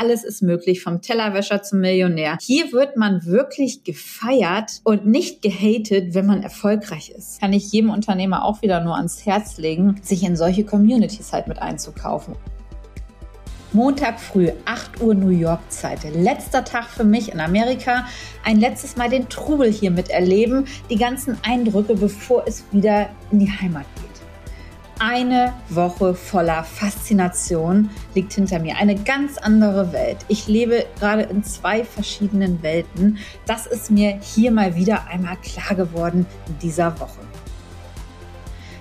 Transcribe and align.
alles 0.00 0.24
ist 0.24 0.40
möglich, 0.40 0.82
vom 0.82 1.02
Tellerwäscher 1.02 1.62
zum 1.62 1.80
Millionär. 1.80 2.38
Hier 2.40 2.72
wird 2.72 2.96
man 2.96 3.26
wirklich 3.26 3.84
gefeiert 3.84 4.80
und 4.82 5.04
nicht 5.06 5.42
gehatet, 5.42 6.14
wenn 6.14 6.24
man 6.24 6.42
erfolgreich 6.42 7.10
ist. 7.10 7.38
Kann 7.38 7.52
ich 7.52 7.70
jedem 7.70 7.90
Unternehmer 7.90 8.46
auch 8.46 8.62
wieder 8.62 8.82
nur 8.82 8.96
ans 8.96 9.26
Herz 9.26 9.58
legen, 9.58 10.00
sich 10.02 10.24
in 10.24 10.36
solche 10.36 10.64
Communities 10.64 11.34
halt 11.34 11.48
mit 11.48 11.60
einzukaufen. 11.60 12.34
Montag 13.72 14.18
früh, 14.18 14.50
8 14.64 15.02
Uhr 15.02 15.14
New 15.14 15.28
York 15.28 15.60
Zeit. 15.68 16.00
Letzter 16.14 16.64
Tag 16.64 16.86
für 16.86 17.04
mich 17.04 17.30
in 17.30 17.38
Amerika. 17.38 18.06
Ein 18.42 18.58
letztes 18.58 18.96
Mal 18.96 19.10
den 19.10 19.28
Trubel 19.28 19.70
hier 19.70 19.90
miterleben. 19.90 20.64
Die 20.88 20.96
ganzen 20.96 21.36
Eindrücke, 21.42 21.94
bevor 21.94 22.44
es 22.46 22.64
wieder 22.72 23.10
in 23.30 23.40
die 23.40 23.50
Heimat 23.50 23.84
geht. 23.96 24.09
Eine 25.02 25.54
Woche 25.70 26.14
voller 26.14 26.62
Faszination 26.62 27.88
liegt 28.14 28.34
hinter 28.34 28.58
mir. 28.58 28.76
Eine 28.76 28.96
ganz 28.96 29.38
andere 29.38 29.94
Welt. 29.94 30.18
Ich 30.28 30.46
lebe 30.46 30.84
gerade 30.98 31.22
in 31.22 31.42
zwei 31.42 31.84
verschiedenen 31.84 32.62
Welten. 32.62 33.16
Das 33.46 33.66
ist 33.66 33.90
mir 33.90 34.18
hier 34.20 34.50
mal 34.50 34.76
wieder 34.76 35.06
einmal 35.06 35.38
klar 35.38 35.74
geworden 35.74 36.26
in 36.48 36.58
dieser 36.58 37.00
Woche. 37.00 37.20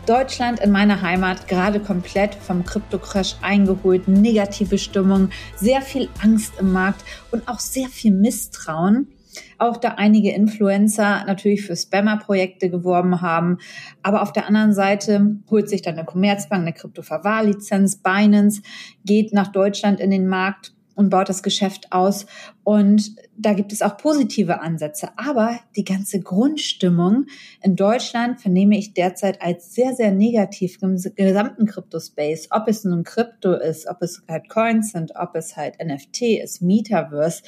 Deutschland 0.08 0.60
in 0.60 0.72
meiner 0.72 1.02
Heimat 1.02 1.48
gerade 1.48 1.80
komplett 1.80 2.36
vom 2.36 2.66
Krypto-Crash 2.66 3.38
eingeholt, 3.42 4.10
negative 4.10 4.78
Stimmung, 4.78 5.30
sehr 5.56 5.82
viel 5.82 6.10
Angst 6.22 6.52
im 6.60 6.74
Markt 6.74 7.02
und 7.32 7.48
auch 7.48 7.60
sehr 7.60 7.88
viel 7.88 8.12
Misstrauen. 8.12 9.08
Auch 9.58 9.78
da 9.78 9.96
einige 9.98 10.32
Influencer 10.32 11.24
natürlich 11.26 11.64
für 11.64 11.76
Spammer-Projekte 11.76 12.70
geworben 12.70 13.22
haben. 13.22 13.58
Aber 14.04 14.22
auf 14.22 14.34
der 14.34 14.48
anderen 14.48 14.74
Seite 14.74 15.38
holt 15.50 15.70
sich 15.70 15.82
dann 15.82 15.96
eine 15.96 16.06
Commerzbank 16.06 16.62
eine 16.62 16.74
Krypto-Verwahrlizenz. 16.74 17.98
Binance 17.98 18.62
geht 19.06 19.34
nach 19.34 19.48
Deutschland 19.48 20.00
in 20.00 20.12
den 20.12 20.28
Markt 20.28 20.74
und 20.96 21.10
baut 21.10 21.30
das 21.30 21.44
Geschäft 21.44 21.92
aus. 21.92 22.26
Und 22.64 23.16
da 23.40 23.54
gibt 23.54 23.72
es 23.72 23.82
auch 23.82 23.96
positive 23.98 24.60
Ansätze. 24.62 25.10
Aber 25.16 25.60
die 25.76 25.86
ganze 25.86 26.20
Grundstimmung 26.20 27.28
in 27.62 27.76
Deutschland 27.76 28.42
vernehme 28.42 28.78
ich 28.78 28.94
derzeit 28.94 29.42
als 29.42 29.74
sehr, 29.74 29.96
sehr 29.96 30.12
negativ 30.12 30.78
im 30.82 30.98
gesamten 31.16 31.66
Kryptospace. 31.66 32.50
Ob 32.52 32.68
es 32.68 32.84
nun 32.84 33.04
Krypto 33.04 33.54
ist, 33.54 33.88
ob 33.88 34.02
es 34.02 34.22
halt 34.28 34.50
Coins 34.50 34.92
sind, 34.92 35.14
ob 35.16 35.36
es 35.36 35.56
halt 35.56 35.78
NFT 35.84 36.22
ist, 36.44 36.62
Metaverse 36.62 37.44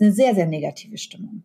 eine 0.00 0.12
sehr, 0.12 0.34
sehr 0.34 0.46
negative 0.46 0.98
Stimmung. 0.98 1.42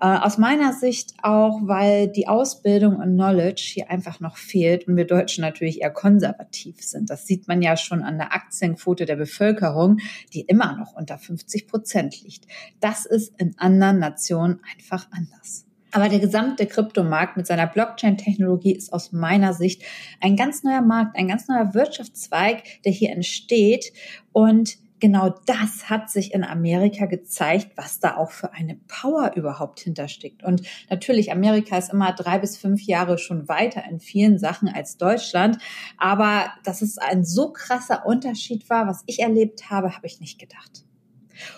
Äh, 0.00 0.06
aus 0.06 0.38
meiner 0.38 0.72
Sicht 0.72 1.14
auch, 1.22 1.60
weil 1.62 2.08
die 2.08 2.28
Ausbildung 2.28 2.96
und 2.96 3.14
Knowledge 3.14 3.62
hier 3.74 3.90
einfach 3.90 4.20
noch 4.20 4.36
fehlt 4.36 4.88
und 4.88 4.96
wir 4.96 5.06
Deutschen 5.06 5.42
natürlich 5.42 5.82
eher 5.82 5.90
konservativ 5.90 6.82
sind. 6.82 7.10
Das 7.10 7.26
sieht 7.26 7.48
man 7.48 7.62
ja 7.62 7.76
schon 7.76 8.02
an 8.02 8.18
der 8.18 8.34
Aktienquote 8.34 9.04
der 9.04 9.16
Bevölkerung, 9.16 9.98
die 10.32 10.42
immer 10.42 10.76
noch 10.76 10.94
unter 10.94 11.18
50 11.18 11.66
Prozent 11.66 12.22
liegt. 12.22 12.46
Das 12.80 13.06
ist 13.06 13.33
in 13.38 13.54
anderen 13.58 13.98
Nationen 13.98 14.60
einfach 14.74 15.06
anders. 15.10 15.66
Aber 15.92 16.08
der 16.08 16.18
gesamte 16.18 16.66
Kryptomarkt 16.66 17.36
mit 17.36 17.46
seiner 17.46 17.68
Blockchain-Technologie 17.68 18.74
ist 18.74 18.92
aus 18.92 19.12
meiner 19.12 19.52
Sicht 19.54 19.82
ein 20.20 20.34
ganz 20.34 20.64
neuer 20.64 20.82
Markt, 20.82 21.16
ein 21.16 21.28
ganz 21.28 21.46
neuer 21.46 21.72
Wirtschaftszweig, 21.72 22.64
der 22.84 22.90
hier 22.90 23.10
entsteht 23.10 23.92
und 24.32 24.76
genau 25.04 25.34
das 25.44 25.90
hat 25.90 26.08
sich 26.08 26.32
in 26.32 26.44
Amerika 26.44 27.04
gezeigt, 27.04 27.72
was 27.76 28.00
da 28.00 28.16
auch 28.16 28.30
für 28.30 28.54
eine 28.54 28.76
Power 28.88 29.32
überhaupt 29.36 29.80
hintersteckt. 29.80 30.42
Und 30.42 30.62
natürlich, 30.88 31.30
Amerika 31.30 31.76
ist 31.76 31.92
immer 31.92 32.12
drei 32.12 32.38
bis 32.38 32.56
fünf 32.56 32.82
Jahre 32.82 33.18
schon 33.18 33.46
weiter 33.46 33.84
in 33.88 34.00
vielen 34.00 34.38
Sachen 34.38 34.66
als 34.66 34.96
Deutschland. 34.96 35.58
Aber 35.98 36.46
dass 36.64 36.80
es 36.80 36.96
ein 36.96 37.22
so 37.22 37.52
krasser 37.52 38.06
Unterschied 38.06 38.70
war, 38.70 38.86
was 38.86 39.02
ich 39.04 39.20
erlebt 39.20 39.68
habe, 39.68 39.94
habe 39.94 40.06
ich 40.06 40.20
nicht 40.20 40.38
gedacht. 40.38 40.84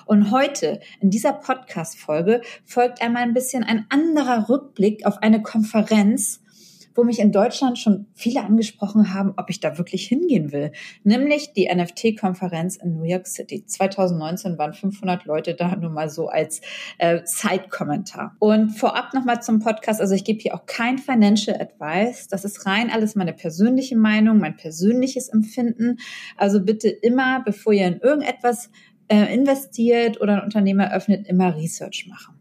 Und 0.07 0.31
heute 0.31 0.81
in 1.01 1.11
dieser 1.11 1.33
Podcast-Folge 1.33 2.43
folgt 2.65 3.03
einmal 3.03 3.23
ein 3.23 3.35
bisschen 3.35 3.65
ein 3.65 3.87
anderer 3.89 4.49
Rückblick 4.49 5.07
auf 5.07 5.23
eine 5.23 5.43
Konferenz, 5.43 6.41
wo 6.97 7.05
mich 7.05 7.21
in 7.21 7.31
Deutschland 7.31 7.79
schon 7.79 8.07
viele 8.15 8.43
angesprochen 8.43 9.13
haben, 9.13 9.35
ob 9.37 9.51
ich 9.51 9.61
da 9.61 9.79
wirklich 9.79 10.07
hingehen 10.07 10.53
will. 10.53 10.73
Nämlich 11.05 11.53
die 11.53 11.69
NFT-Konferenz 11.73 12.77
in 12.77 12.97
New 12.97 13.05
York 13.05 13.27
City. 13.27 13.65
2019 13.65 14.59
waren 14.59 14.73
500 14.73 15.27
Leute 15.27 15.55
da, 15.55 15.77
nur 15.77 15.91
mal 15.91 16.09
so 16.09 16.29
als 16.29 16.61
äh, 16.99 17.21
Side-Kommentar. 17.25 18.37
Und 18.39 18.71
vorab 18.71 19.13
nochmal 19.15 19.43
zum 19.43 19.61
Podcast. 19.61 20.01
Also 20.01 20.15
ich 20.15 20.25
gebe 20.25 20.41
hier 20.41 20.55
auch 20.55 20.67
kein 20.67 20.99
Financial 20.99 21.61
Advice. 21.61 22.29
Das 22.29 22.45
ist 22.45 22.67
rein 22.67 22.91
alles 22.91 23.15
meine 23.15 23.33
persönliche 23.33 23.97
Meinung, 23.97 24.39
mein 24.39 24.57
persönliches 24.57 25.29
Empfinden. 25.29 25.99
Also 26.37 26.65
bitte 26.65 26.89
immer, 26.89 27.43
bevor 27.45 27.73
ihr 27.73 27.87
in 27.87 28.01
irgendetwas 28.01 28.71
äh, 29.09 29.35
investiert 29.35 30.21
oder 30.21 30.35
ein 30.35 30.45
Unternehmen 30.45 30.81
eröffnet, 30.81 31.27
immer 31.27 31.57
Research 31.57 32.07
machen. 32.09 32.37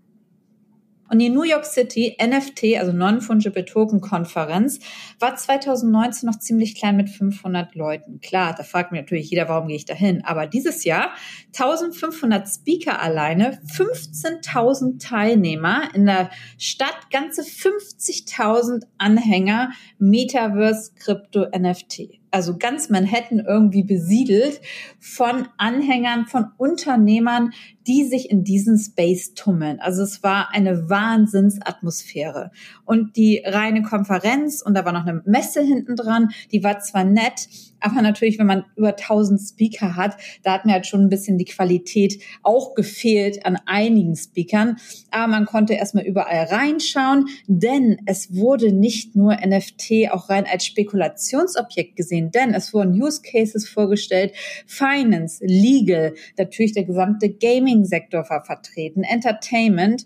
Und 1.08 1.20
die 1.20 1.30
New 1.30 1.44
York 1.44 1.66
City 1.66 2.18
NFT, 2.20 2.80
also 2.80 2.92
Non-Fungible 2.92 3.64
Token 3.64 4.02
Konferenz, 4.02 4.80
war 5.20 5.36
2019 5.36 6.28
noch 6.28 6.40
ziemlich 6.40 6.76
klein 6.76 6.98
mit 6.98 7.09
500 7.09 7.76
Leuten. 7.76 8.20
Klar, 8.22 8.56
da 8.58 8.64
fragt 8.64 8.92
mir 8.92 9.02
natürlich 9.02 9.30
jeder, 9.30 9.48
warum 9.48 9.68
gehe 9.68 9.78
ich 9.78 9.86
da 9.86 9.94
hin? 9.94 10.24
Aber 10.26 10.48
dieses 10.48 10.84
Jahr 10.84 11.12
1500 11.53 12.48
Speaker 12.50 13.02
alleine, 13.02 13.59
15.000 13.68 15.00
Teilnehmer 15.00 15.90
in 15.94 16.08
der 16.08 16.32
Stadt, 16.58 17.12
ganze 17.12 17.44
50.000 17.44 18.86
Anhänger, 18.97 19.70
Metaverse, 20.00 20.94
Krypto, 20.96 21.46
NFT 21.56 22.25
also 22.35 22.57
ganz 22.57 22.90
Manhattan 22.90 23.40
irgendwie 23.40 23.84
besiedelt 23.84 24.59
von 25.00 25.47
Anhängern, 25.57 26.28
von 26.28 26.51
Unternehmern, 26.57 27.53
die 27.88 28.03
sich 28.06 28.29
in 28.29 28.44
diesen 28.44 28.78
Space 28.78 29.34
tummeln. 29.34 29.79
Also 29.79 30.03
es 30.03 30.23
war 30.23 30.50
eine 30.53 30.90
Wahnsinnsatmosphäre. 30.90 32.51
Und 32.85 33.16
die 33.16 33.41
reine 33.46 33.81
Konferenz, 33.81 34.62
und 34.62 34.73
da 34.75 34.85
war 34.85 34.94
noch 34.94 35.06
eine 35.06 35.22
Messe 35.25 35.62
hinten 35.62 35.96
dran, 35.96 36.29
die 36.51 36.63
war 36.63 36.79
zwar 36.79 37.03
nett, 37.03 37.47
aber 37.85 38.01
natürlich, 38.01 38.40
wenn 38.40 38.47
man 38.47 38.66
über 38.75 38.90
1000 38.90 39.40
Speaker 39.40 39.96
hat, 39.96 40.18
da 40.41 40.53
hat 40.53 40.66
mir 40.66 40.73
halt 40.73 40.88
schon 40.88 41.01
ein 41.01 41.09
bisschen 41.09 41.38
die 41.38 41.46
Qualität 41.46 42.19
auch 42.41 42.73
gefehlt 42.73 43.46
an 43.46 43.59
einigen 43.68 44.16
Speakern. 44.16 44.78
Aber 45.12 45.28
man 45.28 45.46
konnte 45.46 45.73
erstmal 45.73 46.03
überall 46.03 46.46
reinschauen, 46.46 47.28
denn 47.47 47.97
es 48.07 48.34
wurde 48.34 48.72
nicht 48.72 49.16
nur 49.16 49.35
NFT 49.35 50.09
auch 50.12 50.29
rein 50.29 50.46
als 50.52 50.66
Spekulationsobjekt 50.66 51.96
gesehen, 51.96 52.31
denn 52.31 52.56
es 52.56 52.73
wurden 52.73 53.00
Use 53.00 53.22
Cases 53.22 53.69
vorgestellt, 53.69 54.34
Finance, 54.66 55.46
Legal, 55.46 56.16
natürlich 56.40 56.73
der 56.73 56.85
gesamte 56.85 57.29
Gaming-Sektor 57.75 58.30
war 58.30 58.44
vertreten, 58.44 59.03
Entertainment 59.03 60.06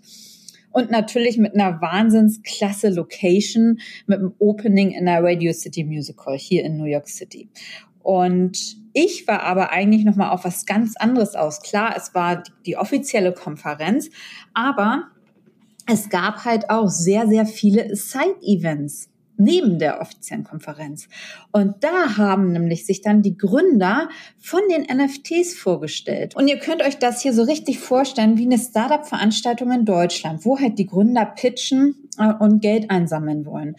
und 0.72 0.90
natürlich 0.90 1.38
mit 1.38 1.54
einer 1.54 1.80
wahnsinnsklasse 1.80 2.90
Location, 2.90 3.80
mit 4.06 4.20
dem 4.20 4.34
Opening 4.38 4.92
in 4.92 5.06
der 5.06 5.22
Radio 5.22 5.52
City 5.52 5.84
Musical 5.84 6.36
hier 6.36 6.64
in 6.64 6.76
New 6.76 6.84
York 6.84 7.08
City. 7.08 7.48
Und 8.02 8.76
ich 8.92 9.26
war 9.28 9.42
aber 9.42 9.72
eigentlich 9.72 10.04
noch 10.04 10.16
mal 10.16 10.30
auf 10.30 10.44
was 10.44 10.66
ganz 10.66 10.96
anderes 10.96 11.34
aus. 11.34 11.60
Klar, 11.60 11.94
es 11.96 12.14
war 12.14 12.42
die 12.66 12.76
offizielle 12.76 13.32
Konferenz, 13.32 14.10
aber 14.54 15.08
es 15.86 16.08
gab 16.08 16.44
halt 16.44 16.70
auch 16.70 16.88
sehr, 16.88 17.26
sehr 17.26 17.46
viele 17.46 17.94
Side-Events 17.94 19.10
neben 19.40 19.78
der 19.78 20.00
offiziellen 20.00 20.44
Konferenz. 20.44 21.08
Und 21.50 21.82
da 21.82 22.16
haben 22.16 22.52
nämlich 22.52 22.86
sich 22.86 23.00
dann 23.00 23.22
die 23.22 23.36
Gründer 23.36 24.08
von 24.38 24.60
den 24.70 24.82
NFTs 24.82 25.54
vorgestellt. 25.54 26.36
Und 26.36 26.48
ihr 26.48 26.58
könnt 26.58 26.82
euch 26.82 26.98
das 26.98 27.22
hier 27.22 27.32
so 27.32 27.42
richtig 27.42 27.78
vorstellen 27.78 28.38
wie 28.38 28.44
eine 28.44 28.58
Startup-Veranstaltung 28.58 29.72
in 29.72 29.84
Deutschland, 29.84 30.44
wo 30.44 30.58
halt 30.58 30.78
die 30.78 30.86
Gründer 30.86 31.24
pitchen 31.24 31.94
äh, 32.18 32.32
und 32.32 32.60
Geld 32.60 32.90
einsammeln 32.90 33.46
wollen. 33.46 33.76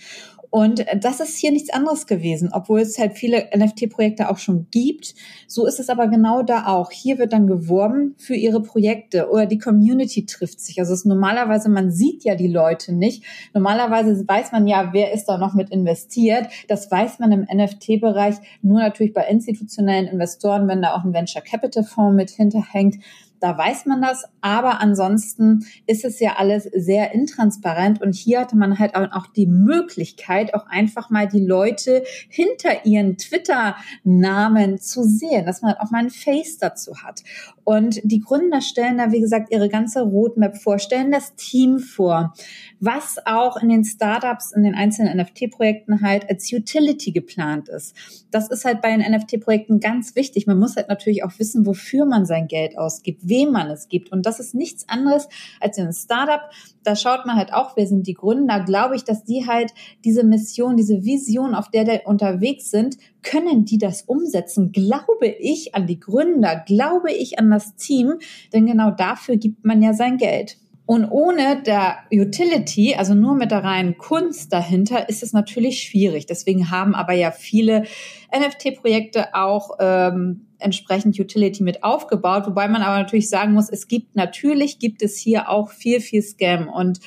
Und 0.53 0.85
das 0.99 1.21
ist 1.21 1.37
hier 1.37 1.53
nichts 1.53 1.69
anderes 1.69 2.07
gewesen, 2.07 2.49
obwohl 2.51 2.81
es 2.81 2.99
halt 2.99 3.13
viele 3.13 3.47
NFT-Projekte 3.55 4.29
auch 4.29 4.37
schon 4.37 4.67
gibt. 4.69 5.15
So 5.47 5.65
ist 5.65 5.79
es 5.79 5.89
aber 5.89 6.09
genau 6.09 6.43
da 6.43 6.67
auch. 6.67 6.91
Hier 6.91 7.17
wird 7.19 7.31
dann 7.31 7.47
geworben 7.47 8.15
für 8.17 8.35
ihre 8.35 8.61
Projekte 8.61 9.29
oder 9.29 9.45
die 9.45 9.59
Community 9.59 10.25
trifft 10.25 10.59
sich. 10.59 10.77
Also 10.77 10.91
es 10.91 10.99
ist 10.99 11.05
normalerweise, 11.05 11.69
man 11.69 11.89
sieht 11.89 12.25
ja 12.25 12.35
die 12.35 12.49
Leute 12.49 12.93
nicht. 12.93 13.23
Normalerweise 13.53 14.27
weiß 14.27 14.51
man 14.51 14.67
ja, 14.67 14.89
wer 14.91 15.13
ist 15.13 15.25
da 15.25 15.37
noch 15.37 15.53
mit 15.53 15.69
investiert. 15.69 16.47
Das 16.67 16.91
weiß 16.91 17.19
man 17.19 17.31
im 17.31 17.47
NFT-Bereich 17.49 18.35
nur 18.61 18.81
natürlich 18.81 19.13
bei 19.13 19.25
institutionellen 19.27 20.07
Investoren, 20.07 20.67
wenn 20.67 20.81
da 20.81 20.95
auch 20.95 21.05
ein 21.05 21.13
Venture 21.13 21.41
Capital 21.41 21.85
Fonds 21.85 22.17
mit 22.17 22.29
hinterhängt 22.29 22.97
da 23.41 23.57
weiß 23.57 23.87
man 23.87 24.01
das, 24.01 24.23
aber 24.39 24.79
ansonsten 24.79 25.65
ist 25.87 26.05
es 26.05 26.19
ja 26.19 26.35
alles 26.37 26.63
sehr 26.63 27.11
intransparent 27.13 27.99
und 27.99 28.13
hier 28.13 28.41
hatte 28.41 28.55
man 28.55 28.77
halt 28.77 28.95
auch 28.95 29.27
die 29.27 29.47
Möglichkeit, 29.47 30.53
auch 30.53 30.67
einfach 30.67 31.09
mal 31.09 31.27
die 31.27 31.43
Leute 31.43 32.03
hinter 32.29 32.85
ihren 32.85 33.17
Twitter-Namen 33.17 34.79
zu 34.79 35.03
sehen, 35.03 35.45
dass 35.45 35.63
man 35.63 35.73
auch 35.73 35.89
mal 35.89 36.03
ein 36.03 36.11
Face 36.11 36.59
dazu 36.59 36.97
hat. 37.03 37.23
Und 37.63 37.99
die 38.03 38.19
Gründer 38.19 38.61
stellen 38.61 38.97
da, 38.97 39.11
wie 39.11 39.21
gesagt, 39.21 39.51
ihre 39.51 39.69
ganze 39.69 40.01
Roadmap 40.01 40.57
vor, 40.57 40.77
stellen 40.77 41.11
das 41.11 41.35
Team 41.35 41.79
vor, 41.79 42.33
was 42.79 43.17
auch 43.25 43.57
in 43.57 43.69
den 43.69 43.83
Startups, 43.83 44.51
in 44.51 44.63
den 44.63 44.75
einzelnen 44.75 45.17
NFT-Projekten 45.17 46.01
halt 46.01 46.29
als 46.29 46.51
Utility 46.51 47.11
geplant 47.11 47.69
ist. 47.69 47.95
Das 48.29 48.49
ist 48.49 48.65
halt 48.65 48.81
bei 48.81 48.95
den 48.95 49.01
NFT-Projekten 49.09 49.79
ganz 49.79 50.15
wichtig. 50.15 50.47
Man 50.47 50.59
muss 50.59 50.75
halt 50.75 50.89
natürlich 50.89 51.23
auch 51.23 51.31
wissen, 51.37 51.65
wofür 51.65 52.05
man 52.05 52.25
sein 52.25 52.47
Geld 52.47 52.77
ausgibt 52.77 53.27
wem 53.31 53.51
man 53.51 53.71
es 53.71 53.89
gibt. 53.89 54.11
Und 54.11 54.27
das 54.27 54.39
ist 54.39 54.53
nichts 54.53 54.87
anderes 54.87 55.27
als 55.59 55.79
ein 55.79 55.91
Startup. 55.91 56.41
Da 56.83 56.95
schaut 56.95 57.25
man 57.25 57.37
halt 57.37 57.51
auch, 57.51 57.75
wer 57.75 57.87
sind 57.87 58.05
die 58.05 58.13
Gründer. 58.13 58.59
Glaube 58.59 58.95
ich, 58.95 59.03
dass 59.03 59.23
die 59.23 59.47
halt 59.47 59.73
diese 60.05 60.23
Mission, 60.23 60.77
diese 60.77 61.03
Vision, 61.03 61.55
auf 61.55 61.71
der 61.71 61.85
die 61.85 62.01
unterwegs 62.05 62.69
sind, 62.69 62.97
können 63.23 63.65
die 63.65 63.79
das 63.79 64.03
umsetzen? 64.03 64.71
Glaube 64.71 65.27
ich 65.27 65.73
an 65.73 65.87
die 65.87 65.99
Gründer? 65.99 66.63
Glaube 66.67 67.11
ich 67.11 67.39
an 67.39 67.49
das 67.49 67.75
Team? 67.75 68.19
Denn 68.53 68.67
genau 68.67 68.91
dafür 68.91 69.37
gibt 69.37 69.65
man 69.65 69.81
ja 69.81 69.93
sein 69.93 70.17
Geld. 70.17 70.57
Und 70.91 71.05
ohne 71.09 71.61
der 71.61 71.99
Utility, 72.11 72.95
also 72.95 73.13
nur 73.13 73.35
mit 73.35 73.51
der 73.51 73.63
reinen 73.63 73.97
Kunst 73.97 74.51
dahinter, 74.51 75.07
ist 75.07 75.23
es 75.23 75.31
natürlich 75.31 75.83
schwierig. 75.83 76.25
Deswegen 76.25 76.69
haben 76.69 76.95
aber 76.95 77.13
ja 77.13 77.31
viele 77.31 77.85
NFT-Projekte 78.33 79.33
auch 79.33 79.77
ähm, 79.79 80.47
entsprechend 80.61 81.19
Utility 81.19 81.63
mit 81.63 81.83
aufgebaut, 81.83 82.45
wobei 82.45 82.67
man 82.67 82.81
aber 82.81 82.97
natürlich 82.97 83.29
sagen 83.29 83.53
muss, 83.53 83.69
es 83.69 83.87
gibt 83.87 84.15
natürlich 84.15 84.79
gibt 84.79 85.01
es 85.01 85.17
hier 85.17 85.49
auch 85.49 85.71
viel 85.71 85.99
viel 85.99 86.21
Scam 86.21 86.69
und 86.69 86.99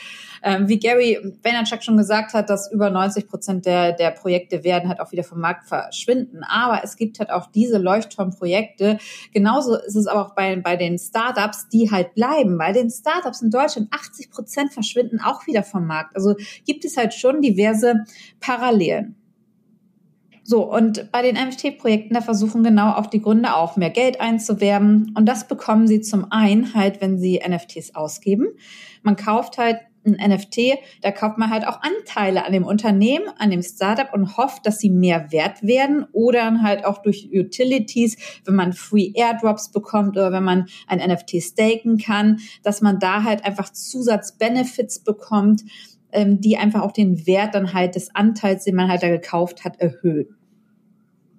ähm, 0.42 0.68
wie 0.68 0.78
Gary 0.78 1.18
Vaynerchuk 1.42 1.82
schon 1.82 1.96
gesagt 1.96 2.34
hat, 2.34 2.50
dass 2.50 2.70
über 2.70 2.90
90 2.90 3.28
Prozent 3.28 3.64
der 3.64 3.92
der 3.92 4.10
Projekte 4.10 4.62
werden 4.62 4.88
halt 4.88 5.00
auch 5.00 5.12
wieder 5.12 5.24
vom 5.24 5.40
Markt 5.40 5.66
verschwinden. 5.66 6.42
Aber 6.44 6.82
es 6.84 6.96
gibt 6.96 7.18
halt 7.18 7.30
auch 7.30 7.46
diese 7.50 7.78
Leuchtturmprojekte. 7.78 8.98
Genauso 9.32 9.76
ist 9.76 9.96
es 9.96 10.06
aber 10.06 10.26
auch 10.26 10.34
bei 10.34 10.56
bei 10.56 10.76
den 10.76 10.98
Startups, 10.98 11.68
die 11.68 11.90
halt 11.90 12.14
bleiben. 12.14 12.58
Bei 12.58 12.72
den 12.72 12.90
Startups 12.90 13.40
in 13.40 13.50
Deutschland 13.50 13.88
80 13.90 14.30
Prozent 14.30 14.72
verschwinden 14.72 15.20
auch 15.20 15.46
wieder 15.46 15.62
vom 15.62 15.86
Markt. 15.86 16.14
Also 16.14 16.34
gibt 16.66 16.84
es 16.84 16.96
halt 16.96 17.14
schon 17.14 17.40
diverse 17.40 18.04
Parallelen. 18.40 19.16
So, 20.46 20.70
und 20.70 21.10
bei 21.10 21.22
den 21.22 21.36
NFT-Projekten, 21.36 22.12
da 22.12 22.20
versuchen 22.20 22.62
genau 22.62 22.92
auch 22.92 23.06
die 23.06 23.22
Gründer 23.22 23.56
auch 23.56 23.76
mehr 23.76 23.88
Geld 23.88 24.20
einzuwerben. 24.20 25.12
Und 25.16 25.26
das 25.26 25.48
bekommen 25.48 25.88
sie 25.88 26.02
zum 26.02 26.30
einen 26.30 26.74
halt, 26.74 27.00
wenn 27.00 27.18
sie 27.18 27.40
NFTs 27.46 27.94
ausgeben. 27.94 28.48
Man 29.02 29.16
kauft 29.16 29.56
halt 29.56 29.78
ein 30.06 30.18
NFT, 30.30 30.78
da 31.00 31.10
kauft 31.12 31.38
man 31.38 31.48
halt 31.48 31.66
auch 31.66 31.80
Anteile 31.80 32.44
an 32.44 32.52
dem 32.52 32.64
Unternehmen, 32.64 33.26
an 33.38 33.50
dem 33.50 33.62
Startup 33.62 34.12
und 34.12 34.36
hofft, 34.36 34.66
dass 34.66 34.78
sie 34.78 34.90
mehr 34.90 35.32
wert 35.32 35.62
werden 35.62 36.04
oder 36.12 36.60
halt 36.62 36.84
auch 36.84 37.00
durch 37.00 37.30
Utilities, 37.32 38.18
wenn 38.44 38.54
man 38.54 38.74
Free 38.74 39.12
Airdrops 39.14 39.72
bekommt 39.72 40.10
oder 40.10 40.30
wenn 40.30 40.44
man 40.44 40.66
ein 40.86 40.98
NFT 40.98 41.42
staken 41.42 41.96
kann, 41.96 42.40
dass 42.62 42.82
man 42.82 42.98
da 42.98 43.24
halt 43.24 43.46
einfach 43.46 43.72
Zusatzbenefits 43.72 45.00
bekommt 45.00 45.62
ähm, 46.14 46.40
die 46.40 46.56
einfach 46.56 46.82
auch 46.82 46.92
den 46.92 47.26
Wert 47.26 47.54
dann 47.54 47.74
halt 47.74 47.94
des 47.94 48.14
Anteils, 48.14 48.64
den 48.64 48.74
man 48.74 48.88
halt 48.88 49.02
da 49.02 49.08
gekauft 49.08 49.64
hat, 49.64 49.80
erhöhen. 49.80 50.26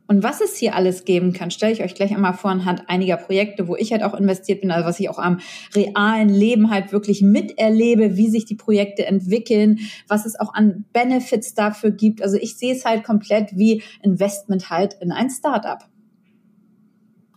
Und 0.07 0.22
was 0.22 0.39
es 0.39 0.56
hier 0.56 0.75
alles 0.75 1.04
geben 1.04 1.33
kann, 1.33 1.50
stelle 1.50 1.74
ich 1.74 1.83
euch 1.83 1.95
gleich 1.95 2.13
einmal 2.13 2.33
vor 2.33 2.51
anhand 2.51 2.89
einiger 2.89 3.18
Projekte, 3.18 3.68
wo 3.68 3.75
ich 3.75 3.92
halt 3.92 4.04
auch 4.04 4.13
investiert 4.13 4.62
bin, 4.62 4.69
also 4.69 4.88
was 4.88 5.00
ich 5.00 5.10
auch 5.10 5.18
am 5.18 5.39
realen 5.74 6.30
Leben 6.30 6.69
halt 6.69 6.92
wirklich 6.92 7.24
miterlebe, 7.24 8.16
wie 8.16 8.30
sich 8.30 8.45
die 8.45 8.56
Projekte 8.56 9.06
entwickeln, 9.07 9.80
was 10.07 10.27
es 10.27 10.39
auch 10.39 10.54
an 10.54 10.86
Benefits 10.94 11.56
dafür 11.56 11.89
gibt. 11.89 12.22
Also 12.22 12.38
ich 12.38 12.56
sehe 12.57 12.75
es 12.75 12.86
halt 12.86 13.04
komplett 13.04 13.57
wie 13.57 13.81
Investment 14.04 14.69
halt 14.69 14.95
in 15.01 15.12
ein 15.12 15.31
Startup. 15.31 15.80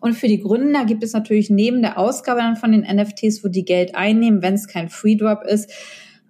Und 0.00 0.14
für 0.14 0.28
die 0.28 0.40
Gründer 0.40 0.84
gibt 0.84 1.02
es 1.02 1.12
natürlich 1.12 1.50
neben 1.50 1.80
der 1.80 1.98
Ausgabe 1.98 2.40
dann 2.40 2.56
von 2.56 2.72
den 2.72 2.82
NFTs, 2.82 3.42
wo 3.42 3.48
die 3.48 3.64
Geld 3.64 3.94
einnehmen, 3.94 4.42
wenn 4.42 4.54
es 4.54 4.68
kein 4.68 4.90
Free 4.90 5.16
Drop 5.16 5.42
ist, 5.42 5.72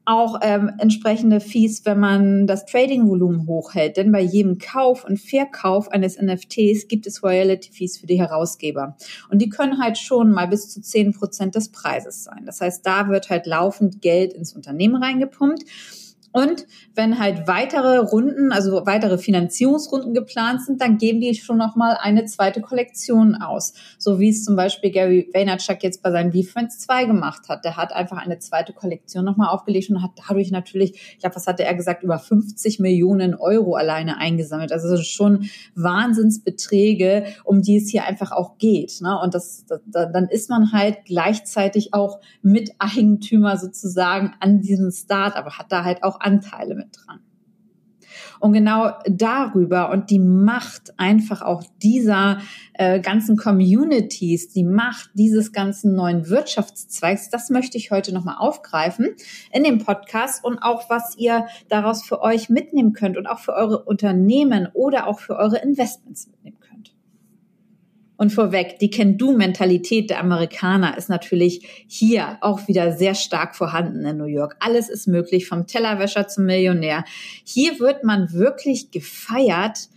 auch 0.08 0.38
ähm, 0.40 0.72
entsprechende 0.78 1.38
Fees, 1.38 1.84
wenn 1.84 2.00
man 2.00 2.46
das 2.46 2.64
Trading-Volumen 2.64 3.46
hochhält. 3.46 3.98
Denn 3.98 4.10
bei 4.10 4.22
jedem 4.22 4.56
Kauf 4.56 5.04
und 5.04 5.20
Verkauf 5.20 5.92
eines 5.92 6.20
NFTs 6.20 6.88
gibt 6.88 7.06
es 7.06 7.22
Royalty-Fees 7.22 7.98
für 7.98 8.06
die 8.06 8.18
Herausgeber. 8.18 8.96
Und 9.30 9.42
die 9.42 9.50
können 9.50 9.82
halt 9.82 9.98
schon 9.98 10.32
mal 10.32 10.48
bis 10.48 10.70
zu 10.70 10.80
zehn 10.80 11.12
Prozent 11.12 11.54
des 11.54 11.70
Preises 11.70 12.24
sein. 12.24 12.44
Das 12.46 12.62
heißt, 12.62 12.86
da 12.86 13.08
wird 13.08 13.28
halt 13.28 13.46
laufend 13.46 14.00
Geld 14.00 14.32
ins 14.32 14.54
Unternehmen 14.54 14.96
reingepumpt. 14.96 15.64
Und 16.38 16.66
wenn 16.94 17.18
halt 17.18 17.48
weitere 17.48 17.96
Runden, 17.96 18.52
also 18.52 18.86
weitere 18.86 19.18
Finanzierungsrunden 19.18 20.14
geplant 20.14 20.62
sind, 20.62 20.80
dann 20.80 20.96
geben 20.96 21.20
die 21.20 21.34
schon 21.34 21.58
nochmal 21.58 21.98
eine 22.00 22.26
zweite 22.26 22.60
Kollektion 22.60 23.34
aus. 23.34 23.74
So 23.98 24.20
wie 24.20 24.28
es 24.28 24.44
zum 24.44 24.54
Beispiel 24.54 24.92
Gary 24.92 25.28
Vaynerchuk 25.34 25.82
jetzt 25.82 26.00
bei 26.00 26.12
seinen 26.12 26.32
V-Friends 26.32 26.78
2 26.78 27.06
gemacht 27.06 27.48
hat. 27.48 27.64
Der 27.64 27.76
hat 27.76 27.92
einfach 27.92 28.18
eine 28.18 28.38
zweite 28.38 28.72
Kollektion 28.72 29.24
nochmal 29.24 29.48
aufgelegt 29.48 29.90
und 29.90 30.00
hat 30.00 30.12
dadurch 30.28 30.52
natürlich, 30.52 30.92
ich 31.14 31.18
glaube, 31.18 31.34
was 31.34 31.48
hatte 31.48 31.64
er 31.64 31.74
gesagt, 31.74 32.04
über 32.04 32.20
50 32.20 32.78
Millionen 32.78 33.34
Euro 33.34 33.74
alleine 33.74 34.18
eingesammelt. 34.18 34.70
Also 34.70 34.96
schon 35.02 35.48
Wahnsinnsbeträge, 35.74 37.24
um 37.42 37.62
die 37.62 37.78
es 37.78 37.90
hier 37.90 38.04
einfach 38.04 38.30
auch 38.30 38.58
geht. 38.58 39.00
Ne? 39.00 39.18
Und 39.20 39.34
das, 39.34 39.64
das, 39.66 39.80
dann 39.90 40.28
ist 40.28 40.50
man 40.50 40.70
halt 40.70 40.98
gleichzeitig 41.04 41.94
auch 41.94 42.20
Miteigentümer 42.42 43.56
sozusagen 43.56 44.34
an 44.38 44.60
diesem 44.60 44.92
Start, 44.92 45.34
aber 45.34 45.58
hat 45.58 45.72
da 45.72 45.82
halt 45.82 46.04
auch 46.04 46.20
Anteile 46.28 46.74
mit 46.74 46.88
dran. 46.92 47.20
Und 48.40 48.52
genau 48.52 48.92
darüber 49.06 49.90
und 49.90 50.10
die 50.10 50.18
Macht 50.18 50.98
einfach 50.98 51.42
auch 51.42 51.62
dieser 51.82 52.38
äh, 52.74 53.00
ganzen 53.00 53.36
Communities, 53.36 54.50
die 54.50 54.64
Macht 54.64 55.10
dieses 55.14 55.52
ganzen 55.52 55.94
neuen 55.94 56.28
Wirtschaftszweigs, 56.28 57.30
das 57.30 57.50
möchte 57.50 57.76
ich 57.78 57.90
heute 57.90 58.12
nochmal 58.12 58.36
aufgreifen 58.38 59.08
in 59.52 59.64
dem 59.64 59.78
Podcast 59.78 60.44
und 60.44 60.58
auch, 60.58 60.88
was 60.88 61.16
ihr 61.16 61.46
daraus 61.68 62.04
für 62.04 62.22
euch 62.22 62.48
mitnehmen 62.48 62.92
könnt 62.92 63.16
und 63.16 63.26
auch 63.26 63.40
für 63.40 63.54
eure 63.54 63.84
Unternehmen 63.84 64.68
oder 64.72 65.06
auch 65.06 65.18
für 65.20 65.36
eure 65.36 65.58
Investments 65.58 66.28
mitnehmen 66.28 66.56
könnt. 66.56 66.57
Und 68.18 68.32
vorweg, 68.32 68.80
die 68.80 68.90
Can-Do-Mentalität 68.90 70.10
der 70.10 70.18
Amerikaner 70.18 70.98
ist 70.98 71.08
natürlich 71.08 71.86
hier 71.86 72.36
auch 72.40 72.66
wieder 72.66 72.92
sehr 72.92 73.14
stark 73.14 73.54
vorhanden 73.54 74.04
in 74.04 74.16
New 74.16 74.24
York. 74.24 74.56
Alles 74.58 74.88
ist 74.88 75.06
möglich, 75.06 75.46
vom 75.46 75.68
Tellerwäscher 75.68 76.26
zum 76.26 76.44
Millionär. 76.44 77.04
Hier 77.44 77.78
wird 77.78 78.02
man 78.02 78.32
wirklich 78.32 78.90
gefeiert 78.90 79.88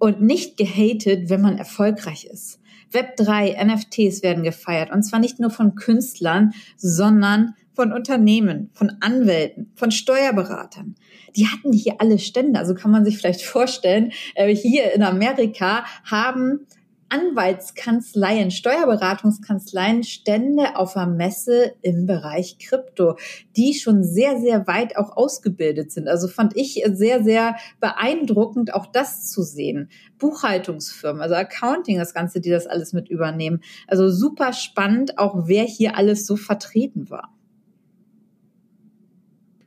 und 0.00 0.20
nicht 0.20 0.56
gehatet, 0.56 1.30
wenn 1.30 1.40
man 1.40 1.56
erfolgreich 1.56 2.24
ist. 2.24 2.58
Web 2.90 3.14
3, 3.16 3.64
NFTs 3.64 4.24
werden 4.24 4.42
gefeiert. 4.42 4.90
Und 4.90 5.04
zwar 5.04 5.20
nicht 5.20 5.38
nur 5.38 5.50
von 5.50 5.76
Künstlern, 5.76 6.52
sondern 6.76 7.54
von 7.74 7.92
Unternehmen, 7.92 8.70
von 8.74 8.90
Anwälten, 9.00 9.70
von 9.76 9.92
Steuerberatern. 9.92 10.96
Die 11.36 11.46
hatten 11.46 11.72
hier 11.72 12.00
alle 12.00 12.18
Stände. 12.18 12.58
Also 12.58 12.74
kann 12.74 12.90
man 12.90 13.04
sich 13.04 13.18
vielleicht 13.18 13.42
vorstellen, 13.42 14.10
äh, 14.34 14.52
hier 14.52 14.92
in 14.94 15.04
Amerika 15.04 15.84
haben 16.04 16.66
Anwaltskanzleien, 17.12 18.50
Steuerberatungskanzleien 18.50 20.02
Stände 20.02 20.76
auf 20.76 20.94
der 20.94 21.06
Messe 21.06 21.74
im 21.82 22.06
Bereich 22.06 22.56
Krypto, 22.58 23.16
die 23.54 23.74
schon 23.74 24.02
sehr, 24.02 24.40
sehr 24.40 24.66
weit 24.66 24.96
auch 24.96 25.14
ausgebildet 25.14 25.92
sind. 25.92 26.08
Also 26.08 26.26
fand 26.26 26.56
ich 26.56 26.82
sehr, 26.92 27.22
sehr 27.22 27.56
beeindruckend, 27.80 28.72
auch 28.72 28.86
das 28.86 29.30
zu 29.30 29.42
sehen. 29.42 29.90
Buchhaltungsfirmen, 30.18 31.20
also 31.20 31.34
Accounting, 31.34 31.98
das 31.98 32.14
Ganze, 32.14 32.40
die 32.40 32.50
das 32.50 32.66
alles 32.66 32.94
mit 32.94 33.10
übernehmen. 33.10 33.60
Also 33.86 34.08
super 34.08 34.54
spannend, 34.54 35.18
auch 35.18 35.46
wer 35.46 35.64
hier 35.64 35.98
alles 35.98 36.26
so 36.26 36.36
vertreten 36.36 37.10
war. 37.10 37.30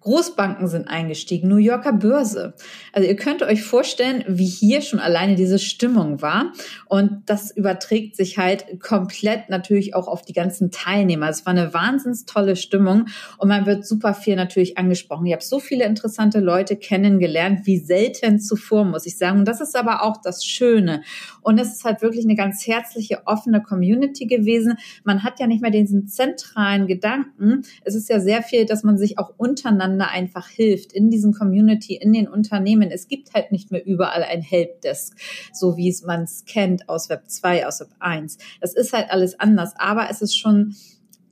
Großbanken 0.05 0.67
sind 0.67 0.87
eingestiegen, 0.87 1.49
New 1.49 1.57
Yorker 1.57 1.91
Börse. 1.91 2.53
Also 2.93 3.09
ihr 3.09 3.15
könnt 3.15 3.41
euch 3.41 3.63
vorstellen, 3.63 4.23
wie 4.27 4.45
hier 4.45 4.81
schon 4.81 4.99
alleine 4.99 5.33
diese 5.33 5.57
Stimmung 5.57 6.21
war. 6.21 6.53
Und 6.85 7.23
das 7.25 7.49
überträgt 7.49 8.15
sich 8.15 8.37
halt 8.37 8.79
komplett 8.79 9.49
natürlich 9.49 9.95
auch 9.95 10.07
auf 10.07 10.21
die 10.21 10.33
ganzen 10.33 10.69
Teilnehmer. 10.69 11.27
Es 11.29 11.47
war 11.47 11.53
eine 11.53 11.73
wahnsinns 11.73 12.25
tolle 12.25 12.55
Stimmung 12.55 13.07
und 13.39 13.47
man 13.47 13.65
wird 13.65 13.83
super 13.83 14.13
viel 14.13 14.35
natürlich 14.35 14.77
angesprochen. 14.77 15.25
Ich 15.25 15.33
habe 15.33 15.43
so 15.43 15.59
viele 15.59 15.85
interessante 15.85 16.39
Leute 16.39 16.75
kennengelernt, 16.75 17.61
wie 17.63 17.79
selten 17.79 18.39
zuvor, 18.39 18.85
muss 18.85 19.07
ich 19.07 19.17
sagen. 19.17 19.39
Und 19.39 19.47
das 19.47 19.59
ist 19.59 19.75
aber 19.75 20.03
auch 20.03 20.17
das 20.21 20.45
Schöne. 20.45 21.01
Und 21.41 21.57
es 21.59 21.73
ist 21.73 21.83
halt 21.83 22.03
wirklich 22.03 22.25
eine 22.25 22.35
ganz 22.35 22.67
herzliche, 22.67 23.23
offene 23.25 23.63
Community 23.63 24.27
gewesen. 24.27 24.77
Man 25.03 25.23
hat 25.23 25.39
ja 25.39 25.47
nicht 25.47 25.63
mehr 25.63 25.71
diesen 25.71 26.07
zentralen 26.07 26.85
Gedanken. 26.85 27.63
Es 27.83 27.95
ist 27.95 28.07
ja 28.07 28.19
sehr 28.19 28.43
viel, 28.43 28.67
dass 28.67 28.83
man 28.83 28.99
sich 28.99 29.17
auch 29.17 29.33
untereinander 29.37 29.94
miteinander 29.95 30.11
einfach 30.11 30.47
hilft 30.47 30.93
in 30.93 31.09
diesen 31.09 31.33
Community, 31.33 31.95
in 31.95 32.13
den 32.13 32.27
Unternehmen. 32.27 32.91
Es 32.91 33.07
gibt 33.07 33.33
halt 33.33 33.51
nicht 33.51 33.71
mehr 33.71 33.85
überall 33.85 34.23
ein 34.23 34.41
Helpdesk, 34.41 35.17
so 35.53 35.77
wie 35.77 35.89
es 35.89 36.03
man 36.03 36.23
es 36.23 36.45
kennt 36.45 36.89
aus 36.89 37.09
Web 37.09 37.23
2, 37.27 37.67
aus 37.67 37.79
Web 37.79 37.89
1. 37.99 38.37
Das 38.61 38.75
ist 38.75 38.93
halt 38.93 39.09
alles 39.09 39.39
anders, 39.39 39.73
aber 39.77 40.09
es 40.09 40.21
ist 40.21 40.37
schon 40.37 40.75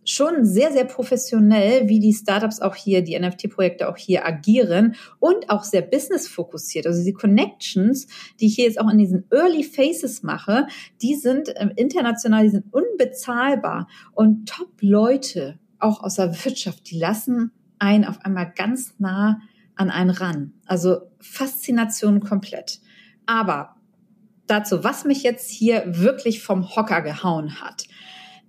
schon 0.05 0.43
sehr, 0.43 0.74
sehr 0.74 0.84
professionell, 0.84 1.88
wie 1.88 2.01
die 2.01 2.12
Startups 2.12 2.60
auch 2.60 2.75
hier, 2.75 3.03
die 3.03 3.17
NFT-Projekte 3.17 3.88
auch 3.88 3.96
hier 3.96 4.25
agieren 4.25 4.96
und 5.20 5.50
auch 5.50 5.63
sehr 5.63 5.82
business-fokussiert. 5.82 6.86
Also 6.86 7.05
die 7.05 7.13
Connections, 7.13 8.08
die 8.41 8.48
ich 8.48 8.55
hier 8.55 8.65
jetzt 8.65 8.82
auch 8.82 8.89
in 8.91 8.98
diesen 8.98 9.24
Early 9.32 9.63
Phases 9.63 10.22
mache, 10.22 10.67
die 11.01 11.15
sind 11.15 11.53
ähm, 11.55 11.72
international, 11.77 12.43
die 12.43 12.50
sind 12.50 12.65
unbezahlbar 12.74 13.88
und 14.12 14.50
Top-Leute 14.50 15.58
auch 15.79 16.03
aus 16.03 16.15
der 16.15 16.34
Wirtschaft, 16.43 16.91
die 16.91 17.00
lassen 17.00 17.53
einen 17.84 18.06
auf 18.06 18.25
einmal 18.25 18.52
ganz 18.56 18.96
nah 18.98 19.42
an 19.75 19.90
einen 19.90 20.10
ran. 20.10 20.54
Also 20.66 21.02
Faszination 21.20 22.22
komplett. 22.22 22.80
Aber 23.25 23.75
dazu, 24.48 24.84
was 24.84 25.04
mich 25.04 25.22
jetzt 25.22 25.52
hier 25.52 25.84
wirklich 25.86 26.42
vom 26.42 26.75
Hocker 26.75 27.02
gehauen 27.02 27.62
hat. 27.62 27.84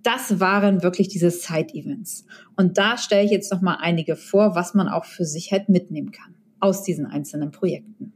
das 0.03 0.39
waren 0.39 0.83
wirklich 0.83 1.07
diese 1.07 1.31
Side-Events. 1.31 2.27
Und 2.55 2.77
da 2.77 2.95
stelle 2.99 3.25
ich 3.25 3.31
jetzt 3.31 3.51
noch 3.51 3.61
mal 3.61 3.79
einige 3.81 4.15
vor, 4.15 4.53
was 4.53 4.75
man 4.75 4.87
auch 4.87 5.05
für 5.05 5.25
sich 5.25 5.51
halt 5.51 5.67
mitnehmen 5.67 6.11
kann 6.11 6.35
aus 6.59 6.83
diesen 6.83 7.07
einzelnen 7.07 7.49
Projekten. 7.49 8.13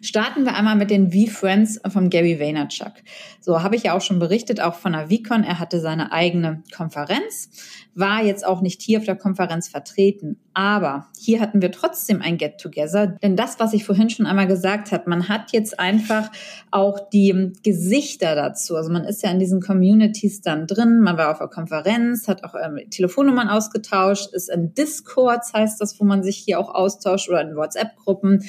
Starten 0.00 0.44
wir 0.44 0.54
einmal 0.54 0.76
mit 0.76 0.90
den 0.90 1.12
V-Friends 1.12 1.80
vom 1.88 2.10
Gary 2.10 2.40
Vaynerchuk. 2.40 2.92
So 3.40 3.62
habe 3.62 3.76
ich 3.76 3.84
ja 3.84 3.96
auch 3.96 4.00
schon 4.00 4.18
berichtet, 4.18 4.60
auch 4.60 4.74
von 4.74 4.92
der 4.92 5.08
VCon. 5.08 5.44
Er 5.44 5.58
hatte 5.58 5.80
seine 5.80 6.12
eigene 6.12 6.62
Konferenz, 6.74 7.50
war 7.94 8.22
jetzt 8.22 8.44
auch 8.44 8.62
nicht 8.62 8.82
hier 8.82 8.98
auf 8.98 9.04
der 9.04 9.16
Konferenz 9.16 9.68
vertreten. 9.68 10.38
Aber 10.54 11.06
hier 11.18 11.40
hatten 11.40 11.62
wir 11.62 11.72
trotzdem 11.72 12.20
ein 12.20 12.36
Get-Together. 12.36 13.06
Denn 13.22 13.36
das, 13.36 13.58
was 13.58 13.72
ich 13.72 13.84
vorhin 13.84 14.10
schon 14.10 14.26
einmal 14.26 14.46
gesagt 14.46 14.92
habe, 14.92 15.08
man 15.08 15.28
hat 15.28 15.52
jetzt 15.52 15.78
einfach 15.78 16.30
auch 16.70 16.98
die 17.10 17.52
Gesichter 17.62 18.34
dazu. 18.34 18.76
Also 18.76 18.90
man 18.90 19.04
ist 19.04 19.22
ja 19.22 19.30
in 19.30 19.38
diesen 19.38 19.60
Communities 19.60 20.40
dann 20.40 20.66
drin. 20.66 21.00
Man 21.00 21.16
war 21.16 21.30
auf 21.30 21.38
der 21.38 21.48
Konferenz, 21.48 22.28
hat 22.28 22.44
auch 22.44 22.54
ähm, 22.54 22.78
Telefonnummern 22.90 23.48
ausgetauscht, 23.48 24.32
ist 24.32 24.50
in 24.50 24.74
Discords, 24.74 25.52
heißt 25.54 25.80
das, 25.80 25.98
wo 26.00 26.04
man 26.04 26.22
sich 26.22 26.36
hier 26.36 26.58
auch 26.58 26.74
austauscht 26.74 27.28
oder 27.28 27.40
in 27.40 27.56
WhatsApp-Gruppen. 27.56 28.42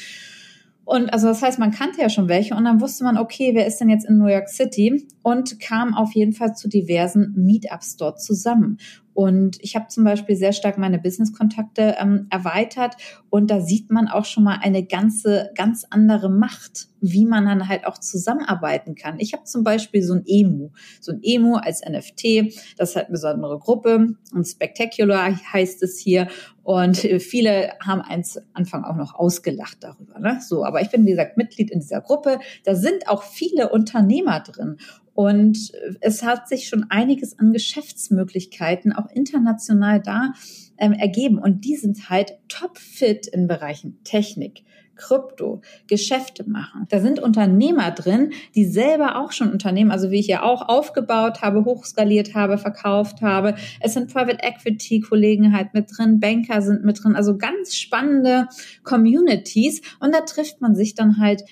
Und 0.86 1.14
also 1.14 1.28
das 1.28 1.42
heißt, 1.42 1.60
man 1.60 1.72
kannte 1.72 2.02
ja 2.02 2.10
schon 2.10 2.28
welche 2.28 2.56
und 2.56 2.66
dann 2.66 2.82
wusste 2.82 3.04
man, 3.04 3.18
okay, 3.18 3.52
wer 3.54 3.66
ist 3.66 3.78
denn 3.78 3.90
jetzt 3.90 4.06
in 4.06 4.18
New 4.18 4.28
York 4.28 4.50
City 4.50 5.08
und 5.22 5.60
kam 5.60 5.94
auf 5.94 6.14
jeden 6.14 6.34
Fall 6.34 6.56
zu 6.56 6.68
diversen 6.68 7.34
Meetups 7.38 7.96
dort 7.96 8.22
zusammen. 8.22 8.78
Und 9.14 9.58
ich 9.62 9.76
habe 9.76 9.88
zum 9.88 10.04
Beispiel 10.04 10.36
sehr 10.36 10.54
stark 10.54 10.78
meine 10.78 11.00
Business-Kontakte 11.00 11.96
ähm, 12.00 12.28
erweitert 12.30 12.96
und 13.30 13.52
da 13.52 13.62
sieht 13.62 13.92
man 13.92 14.08
auch 14.08 14.26
schon 14.26 14.44
mal 14.44 14.60
eine 14.62 14.84
ganze, 14.86 15.52
ganz 15.56 15.86
andere 15.90 16.30
Macht, 16.30 16.88
wie 17.00 17.26
man 17.26 17.46
dann 17.46 17.68
halt 17.68 17.86
auch 17.86 17.98
zusammenarbeiten 17.98 18.96
kann. 18.96 19.20
Ich 19.20 19.34
habe 19.34 19.44
zum 19.44 19.64
Beispiel 19.64 20.02
so 20.02 20.14
ein 20.14 20.24
Emu, 20.26 20.72
so 21.00 21.12
ein 21.12 21.20
Emu 21.22 21.56
als 21.56 21.82
NFT, 21.82 22.54
das 22.78 22.92
ist 22.92 22.96
halt 22.96 23.08
eine 23.08 23.14
besondere 23.14 23.60
Gruppe 23.60 24.16
und 24.34 24.46
Spectacular 24.46 25.32
heißt 25.54 25.84
es 25.84 26.00
hier 26.00 26.28
und 26.64 26.98
viele 26.98 27.74
haben 27.86 28.02
eins 28.02 28.40
Anfang 28.54 28.86
auch 28.86 28.96
noch 28.96 29.16
ausgelacht 29.16 29.78
darüber. 29.82 30.18
Ne? 30.20 30.40
So, 30.42 30.64
aber 30.64 30.82
ich 30.82 30.90
bin 30.90 31.06
wie 31.06 31.12
gesagt 31.12 31.38
Mitglied 31.38 31.70
in 31.70 31.82
dieser 31.82 32.02
Gruppe. 32.02 32.40
Da 32.64 32.74
sind 32.74 33.08
auch 33.10 33.24
viele 33.24 33.70
Unternehmer 33.70 34.40
drin 34.40 34.78
und 35.14 35.72
es 36.02 36.24
hat 36.24 36.48
sich 36.48 36.68
schon 36.68 36.86
einiges 36.90 37.38
an 37.38 37.54
Geschäftsmöglichkeiten 37.54 38.94
auch 38.94 39.10
international 39.12 40.02
da 40.02 40.34
ähm, 40.78 40.94
ergeben. 40.94 41.38
Und 41.38 41.66
die 41.66 41.76
sind 41.76 42.10
halt 42.10 42.34
topfit 42.48 43.28
in 43.28 43.48
Bereichen 43.48 44.04
Technik, 44.04 44.64
Krypto, 44.96 45.62
Geschäfte 45.88 46.50
machen. 46.50 46.86
Da 46.90 47.00
sind 47.00 47.20
Unternehmer 47.20 47.92
drin, 47.92 48.32
die 48.56 48.66
selber 48.66 49.18
auch 49.18 49.32
schon 49.32 49.52
Unternehmen, 49.52 49.92
also 49.92 50.12
wie 50.12 50.20
ich 50.20 50.28
ja 50.28 50.44
auch 50.44 50.68
aufgebaut 50.68 51.42
habe, 51.42 51.66
hochskaliert 51.66 52.36
habe, 52.36 52.58
verkauft 52.58 53.22
habe. 53.22 53.56
Es 53.80 53.94
sind 53.94 54.12
Private 54.12 54.40
Equity 54.42 55.02
Kollegen 55.02 55.56
halt 55.56 55.74
mit 55.74 55.88
drin, 55.96 56.20
Banker 56.20 56.62
sind 56.62 56.84
mit 56.84 57.04
drin, 57.04 57.16
also 57.16 57.38
ganz 57.38 57.76
spannende 57.76 58.48
Communities 58.84 59.82
und 60.00 60.14
da 60.14 60.22
trifft 60.22 60.62
man 60.62 60.76
sich 60.76 60.96
dann 60.96 61.18
halt 61.20 61.44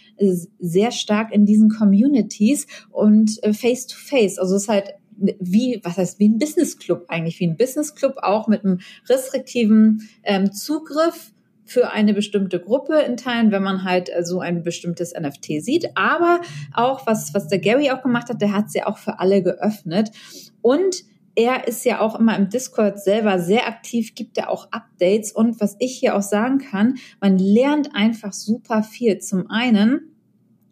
sehr 0.60 0.92
stark 0.92 1.34
in 1.34 1.46
diesen 1.46 1.70
Communities 1.70 2.68
und 2.90 3.44
äh, 3.44 3.54
face 3.54 3.88
to 3.88 3.96
face. 3.98 4.38
Also 4.38 4.56
es 4.56 4.64
ist 4.64 4.70
halt 4.70 4.94
wie, 5.40 5.80
was 5.84 5.98
heißt, 5.98 6.20
wie 6.20 6.30
ein 6.30 6.40
Business 6.40 6.78
Club 6.78 7.06
eigentlich, 7.08 7.40
wie 7.40 7.48
ein 7.48 7.58
Business 7.58 7.96
Club 7.96 8.16
auch 8.22 8.48
mit 8.48 8.64
einem 8.64 8.80
restriktiven 9.08 10.10
ähm, 10.24 10.52
Zugriff 10.52 11.32
für 11.72 11.92
eine 11.92 12.13
bestimmte 12.13 12.60
Gruppe 12.60 13.00
in 13.00 13.18
Teilen, 13.18 13.51
wenn 13.51 13.63
man 13.63 13.84
halt 13.84 14.10
äh, 14.13 14.24
so 14.24 14.40
ein 14.40 14.63
bestimmtes 14.63 15.13
NFT 15.13 15.63
sieht. 15.63 15.96
Aber 15.96 16.42
auch, 16.74 17.08
was, 17.08 17.34
was 17.34 17.48
der 17.48 17.60
Gary 17.60 17.92
auch 17.92 18.01
gemacht 18.01 18.30
hat, 18.30 18.42
der 18.42 18.54
hat 18.54 18.70
sie 18.70 18.84
auch 18.84 18.98
für 18.98 19.20
alle 19.20 19.42
geöffnet. 19.42 20.12
Und 20.62 21.04
er 21.36 21.68
ist 21.68 21.86
ja 21.86 22.01
auch 22.01 22.20
immer 22.20 22.36
im 22.36 22.50
Discord 22.50 23.00
selber 23.00 23.40
sehr 23.40 23.68
aktiv, 23.68 24.16
gibt 24.16 24.38
ja 24.38 24.50
auch 24.50 24.68
Updates. 24.72 25.32
Und 25.32 25.62
was 25.62 25.78
ich 25.80 25.98
hier 25.98 26.16
auch 26.16 26.22
sagen 26.22 26.58
kann, 26.60 26.96
man 27.22 27.38
lernt 27.38 27.96
einfach 27.96 28.34
super 28.34 28.84
viel. 28.84 29.20
Zum 29.20 29.50
einen, 29.50 30.12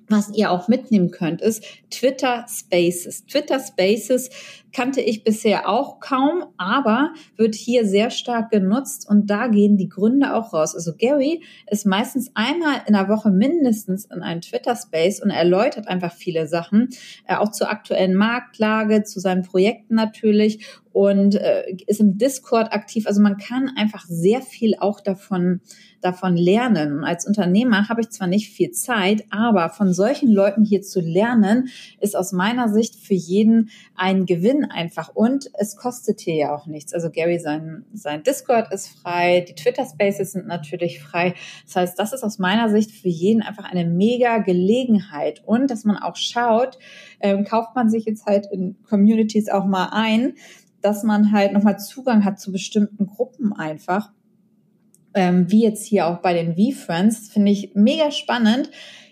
was 0.09 0.35
ihr 0.35 0.51
auch 0.51 0.67
mitnehmen 0.67 1.11
könnt, 1.11 1.41
ist 1.41 1.63
Twitter 1.89 2.45
Spaces. 2.49 3.25
Twitter 3.25 3.59
Spaces 3.59 4.29
kannte 4.71 5.01
ich 5.01 5.23
bisher 5.23 5.69
auch 5.69 5.99
kaum, 5.99 6.45
aber 6.57 7.13
wird 7.35 7.55
hier 7.55 7.85
sehr 7.85 8.09
stark 8.09 8.51
genutzt 8.51 9.07
und 9.09 9.29
da 9.29 9.47
gehen 9.47 9.77
die 9.77 9.89
Gründe 9.89 10.33
auch 10.35 10.53
raus. 10.53 10.75
Also 10.75 10.93
Gary 10.95 11.41
ist 11.69 11.85
meistens 11.85 12.31
einmal 12.35 12.81
in 12.87 12.93
der 12.93 13.09
Woche 13.09 13.31
mindestens 13.31 14.05
in 14.05 14.21
einem 14.21 14.41
Twitter 14.41 14.75
Space 14.75 15.21
und 15.21 15.29
erläutert 15.29 15.87
einfach 15.87 16.13
viele 16.13 16.47
Sachen, 16.47 16.89
äh, 17.27 17.35
auch 17.35 17.51
zur 17.51 17.69
aktuellen 17.69 18.15
Marktlage, 18.15 19.03
zu 19.03 19.19
seinen 19.19 19.43
Projekten 19.43 19.95
natürlich 19.95 20.65
und 20.91 21.35
äh, 21.35 21.63
ist 21.87 21.99
im 21.99 22.17
Discord 22.17 22.73
aktiv. 22.73 23.07
Also 23.07 23.21
man 23.21 23.37
kann 23.37 23.71
einfach 23.75 24.05
sehr 24.05 24.41
viel 24.41 24.75
auch 24.79 24.99
davon 24.99 25.61
davon 26.01 26.37
lernen. 26.37 26.97
Und 26.99 27.03
als 27.03 27.25
Unternehmer 27.25 27.89
habe 27.89 28.01
ich 28.01 28.09
zwar 28.09 28.27
nicht 28.27 28.49
viel 28.51 28.71
Zeit, 28.71 29.23
aber 29.29 29.69
von 29.69 29.93
solchen 29.93 30.31
Leuten 30.31 30.63
hier 30.63 30.81
zu 30.81 31.01
lernen, 31.01 31.69
ist 31.99 32.15
aus 32.15 32.31
meiner 32.31 32.69
Sicht 32.69 32.95
für 32.95 33.13
jeden 33.13 33.69
ein 33.95 34.25
Gewinn 34.25 34.58
einfach. 34.65 35.15
Und 35.15 35.49
es 35.53 35.75
kostet 35.75 36.19
hier 36.21 36.35
ja 36.35 36.55
auch 36.55 36.67
nichts. 36.67 36.93
Also 36.93 37.09
Gary, 37.09 37.39
sein, 37.39 37.85
sein 37.93 38.23
Discord 38.23 38.71
ist 38.71 38.87
frei, 38.87 39.45
die 39.47 39.55
Twitter 39.55 39.85
Spaces 39.85 40.33
sind 40.33 40.47
natürlich 40.47 41.01
frei. 41.01 41.33
Das 41.65 41.75
heißt, 41.75 41.99
das 41.99 42.13
ist 42.13 42.23
aus 42.23 42.39
meiner 42.39 42.69
Sicht 42.69 42.91
für 42.91 43.09
jeden 43.09 43.41
einfach 43.41 43.65
eine 43.65 43.85
mega 43.85 44.39
Gelegenheit. 44.39 45.41
Und 45.45 45.69
dass 45.71 45.85
man 45.85 45.97
auch 45.97 46.15
schaut, 46.15 46.77
ähm, 47.19 47.43
kauft 47.43 47.75
man 47.75 47.89
sich 47.89 48.05
jetzt 48.05 48.25
halt 48.25 48.47
in 48.51 48.77
Communities 48.83 49.49
auch 49.49 49.65
mal 49.65 49.89
ein, 49.91 50.33
dass 50.81 51.03
man 51.03 51.31
halt 51.31 51.53
nochmal 51.53 51.79
Zugang 51.79 52.25
hat 52.25 52.39
zu 52.39 52.51
bestimmten 52.51 53.07
Gruppen 53.07 53.53
einfach. 53.53 54.11
Ähm, 55.13 55.51
wie 55.51 55.63
jetzt 55.63 55.85
hier 55.85 56.07
auch 56.07 56.19
bei 56.19 56.33
den 56.33 56.55
V-Friends, 56.55 57.29
finde 57.29 57.51
ich 57.51 57.71
mega 57.73 58.11
spannend 58.11 58.69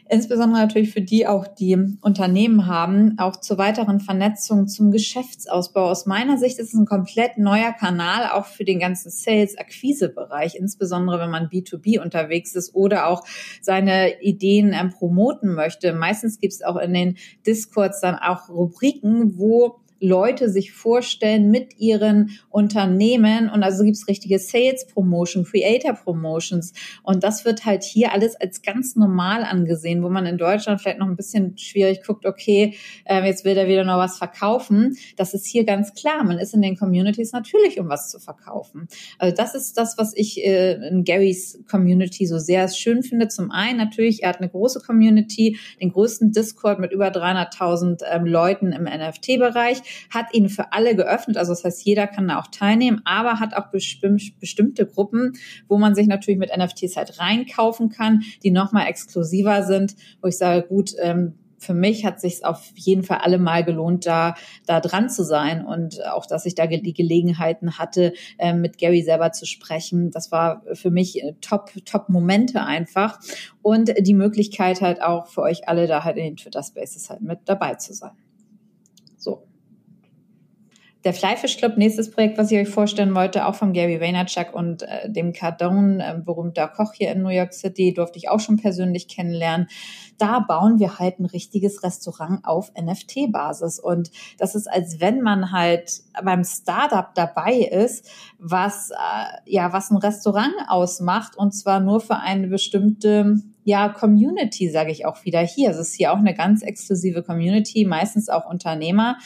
insbesondere 0.10 0.62
natürlich 0.62 0.92
für 0.92 1.02
die 1.02 1.28
auch, 1.28 1.48
die 1.48 1.78
Unternehmen 2.02 2.68
haben, 2.68 3.18
auch 3.18 3.38
zur 3.38 3.58
weiteren 3.58 4.00
Vernetzung, 4.00 4.68
zum 4.68 4.92
Geschäftsausbau. 4.92 5.90
Aus 5.90 6.06
meiner 6.06 6.38
Sicht 6.38 6.60
ist 6.60 6.74
es 6.74 6.80
ein 6.80 6.86
komplett 6.86 7.38
neuer 7.38 7.74
Kanal, 7.74 8.32
auch 8.32 8.46
für 8.46 8.66
den 8.66 8.80
ganzen 8.80 9.10
Sales-Akquise-Bereich, 9.10 10.56
insbesondere 10.56 11.20
wenn 11.20 11.30
man 11.30 11.48
B2B 11.48 12.00
unterwegs 12.02 12.56
ist 12.56 12.76
oder 12.76 13.08
auch 13.08 13.24
seine 13.62 14.22
Ideen 14.22 14.74
ähm, 14.74 14.90
promoten 14.90 15.54
möchte. 15.54 15.94
Meistens 15.94 16.40
gibt 16.40 16.54
es 16.54 16.64
auch 16.64 16.78
in 16.78 16.94
den 16.94 17.18
Discords 17.46 18.02
dann 18.02 18.16
auch 18.16 18.50
Rubriken, 18.50 19.38
wo 19.38 19.80
Leute 20.00 20.50
sich 20.50 20.72
vorstellen 20.74 21.50
mit 21.50 21.80
ihren 21.80 22.40
Unternehmen. 22.50 23.50
Und 23.50 23.64
also 23.64 23.84
gibt 23.84 23.98
es 23.98 24.08
richtige 24.08 24.40
Sales 24.40 24.88
Promotion, 24.88 25.44
Creator 25.44 25.94
Promotions. 25.94 26.74
Und 27.04 27.24
das 27.24 27.46
wird 27.46 27.66
halt 27.66 27.84
hier 27.84 28.14
alles 28.14 28.36
als 28.36 28.62
ganz 28.62 28.96
normal 28.96 29.44
angesehen, 29.44 30.04
wo 30.04 30.10
man 30.10 30.26
in 30.26 30.38
Deutschland 30.38 30.82
vielleicht 30.82 31.00
noch 31.00 31.08
ein 31.08 31.16
bisschen 31.16 31.58
schwierig 31.58 32.04
guckt, 32.06 32.26
okay, 32.26 32.76
äh, 33.06 33.26
jetzt 33.26 33.46
will 33.46 33.58
er 33.58 33.68
wieder 33.68 33.84
noch 33.84 33.98
was 33.98 34.18
verkaufen. 34.18 34.98
Das 35.16 35.34
ist 35.34 35.48
hier 35.48 35.64
ganz 35.64 35.94
klar. 35.94 36.24
Man 36.24 36.40
ist 36.40 36.54
in 36.54 36.62
den 36.62 36.78
Communities 36.78 37.32
natürlich, 37.32 37.80
um 37.80 37.90
was 37.90 38.10
zu 38.10 38.20
verkaufen. 38.20 38.88
Also 39.18 39.36
das 39.36 39.56
ist 39.56 39.78
das, 39.78 39.98
was 39.98 40.14
ich 40.16 40.44
äh, 40.46 40.74
in 40.88 41.04
Garys 41.04 41.60
Community 41.70 42.26
so 42.26 42.38
sehr 42.38 42.68
schön 42.68 43.04
finde. 43.04 43.28
Zum 43.28 43.52
einen 43.52 43.78
natürlich, 43.78 44.24
er 44.24 44.30
hat 44.30 44.38
eine 44.38 44.50
große 44.50 44.82
Community, 44.82 45.58
den 45.82 45.92
größten 45.92 46.32
Discord 46.32 46.80
mit 46.80 46.92
über 46.92 47.08
300.000 47.08 48.04
ähm, 48.12 48.26
Leuten 48.26 48.72
im 48.72 48.84
NFT-Bereich 48.84 49.82
hat 50.10 50.34
ihn 50.34 50.50
für 50.50 50.74
alle 50.74 50.96
geöffnet. 50.96 51.38
Also 51.38 51.52
das 51.52 51.64
heißt, 51.64 51.86
jeder 51.86 52.08
kann 52.08 52.28
da 52.28 52.40
auch 52.40 52.48
teilnehmen, 52.48 53.02
aber 53.06 53.40
hat 53.40 53.54
auch 53.54 53.68
bestimmte 53.72 54.86
Gruppen, 54.86 55.34
wo 55.68 55.78
man 55.78 55.96
sich 55.96 56.08
natürlich 56.08 56.40
mit 56.40 56.56
NFTs 56.56 56.98
halt 56.98 57.20
reinkaufen 57.20 57.90
kann, 57.90 58.24
die 58.44 58.52
nochmal 58.52 58.88
exklusiver 58.88 59.64
sind, 59.64 59.96
wo 60.22 60.28
ich 60.28 60.38
sage, 60.38 60.68
gut, 60.68 60.94
ähm, 61.02 61.34
für 61.58 61.74
mich 61.74 62.06
hat 62.06 62.22
sich 62.22 62.46
auf 62.46 62.72
jeden 62.76 63.04
Fall 63.04 63.20
alle 63.20 63.40
mal 63.40 63.64
gelohnt, 63.64 64.06
da, 64.06 64.36
da 64.66 64.80
dran 64.80 65.10
zu 65.10 65.24
sein 65.24 65.66
und 65.66 66.06
auch, 66.08 66.26
dass 66.26 66.46
ich 66.46 66.56
da 66.56 66.68
die 66.68 66.94
Gelegenheiten 66.94 67.78
hatte, 67.78 68.14
äh, 68.38 68.54
mit 68.54 68.78
Gary 68.78 69.02
selber 69.02 69.32
zu 69.32 69.46
sprechen. 69.46 70.12
Das 70.12 70.32
war 70.32 70.64
für 70.74 70.92
mich 70.92 71.24
äh, 71.24 71.34
top, 71.42 71.72
top 71.86 72.10
Momente 72.10 72.62
einfach 72.62 73.20
und 73.62 73.92
die 74.00 74.14
Möglichkeit 74.14 74.82
halt 74.82 75.02
auch 75.02 75.28
für 75.28 75.42
euch 75.42 75.68
alle 75.68 75.88
da 75.88 76.04
halt 76.04 76.18
in 76.18 76.24
den 76.24 76.38
Twitter 76.38 76.64
Spaces 76.64 77.10
halt 77.10 77.22
mit 77.22 77.40
dabei 77.46 77.76
zu 77.76 77.94
sein. 77.94 78.12
Der 81.08 81.14
Flyfish 81.14 81.56
Club, 81.56 81.78
nächstes 81.78 82.12
Projekt, 82.12 82.38
was 82.38 82.52
ich 82.52 82.60
euch 82.60 82.68
vorstellen 82.68 83.16
wollte, 83.16 83.46
auch 83.46 83.56
von 83.56 83.72
Gary 83.72 84.02
Vaynerchuk 84.02 84.54
und 84.54 84.84
äh, 84.84 85.10
dem 85.10 85.32
Cardone, 85.32 86.06
äh, 86.06 86.20
berühmter 86.20 86.68
Koch 86.68 86.92
hier 86.92 87.14
in 87.14 87.22
New 87.22 87.30
York 87.30 87.54
City, 87.54 87.94
durfte 87.94 88.18
ich 88.18 88.28
auch 88.28 88.42
schon 88.42 88.58
persönlich 88.58 89.08
kennenlernen. 89.08 89.70
Da 90.18 90.40
bauen 90.40 90.80
wir 90.80 91.00
halt 91.00 91.22
ein 91.22 91.26
richtiges 91.26 91.82
Restaurant 91.82 92.44
auf 92.44 92.74
NFT-Basis. 92.78 93.80
Und 93.80 94.12
das 94.38 94.54
ist, 94.54 94.68
als 94.68 95.00
wenn 95.00 95.22
man 95.22 95.54
halt 95.54 96.02
beim 96.26 96.44
Startup 96.44 97.16
dabei 97.16 97.54
ist, 97.54 98.12
was, 98.38 98.90
äh, 98.90 98.96
ja, 99.46 99.72
was 99.72 99.90
ein 99.92 99.98
Restaurant 100.00 100.56
ausmacht 100.68 101.38
und 101.38 101.54
zwar 101.54 101.80
nur 101.80 102.02
für 102.02 102.18
eine 102.18 102.48
bestimmte 102.50 103.38
ja, 103.64 103.88
Community, 103.88 104.70
sage 104.70 104.92
ich 104.92 105.06
auch 105.06 105.24
wieder 105.24 105.40
hier. 105.40 105.70
Es 105.70 105.78
ist 105.78 105.94
hier 105.94 106.12
auch 106.12 106.18
eine 106.18 106.34
ganz 106.34 106.64
exklusive 106.64 107.24
Community, 107.24 107.86
meistens 107.86 108.28
auch 108.28 108.46
Unternehmer 108.50 109.18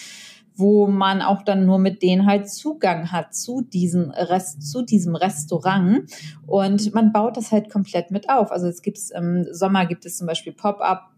wo 0.62 0.88
man 0.88 1.22
auch 1.22 1.42
dann 1.42 1.66
nur 1.66 1.80
mit 1.80 2.02
denen 2.02 2.26
halt 2.26 2.50
Zugang 2.50 3.12
hat 3.12 3.36
zu 3.36 3.62
diesem 3.62 4.12
Rest, 4.12 4.72
zu 4.72 4.84
diesem 4.84 5.16
Restaurant. 5.16 6.10
Und 6.48 6.94
man 6.94 7.12
baut 7.12 7.36
das 7.36 7.52
halt 7.52 7.70
komplett 7.70 8.12
mit 8.12 8.30
auf. 8.30 8.52
Also 8.52 8.68
es 8.68 8.82
gibt 8.82 9.00
im 9.14 9.46
Sommer 9.52 9.86
gibt 9.86 10.06
es 10.06 10.18
zum 10.18 10.28
Beispiel 10.28 10.54
Pop-up 10.54 11.12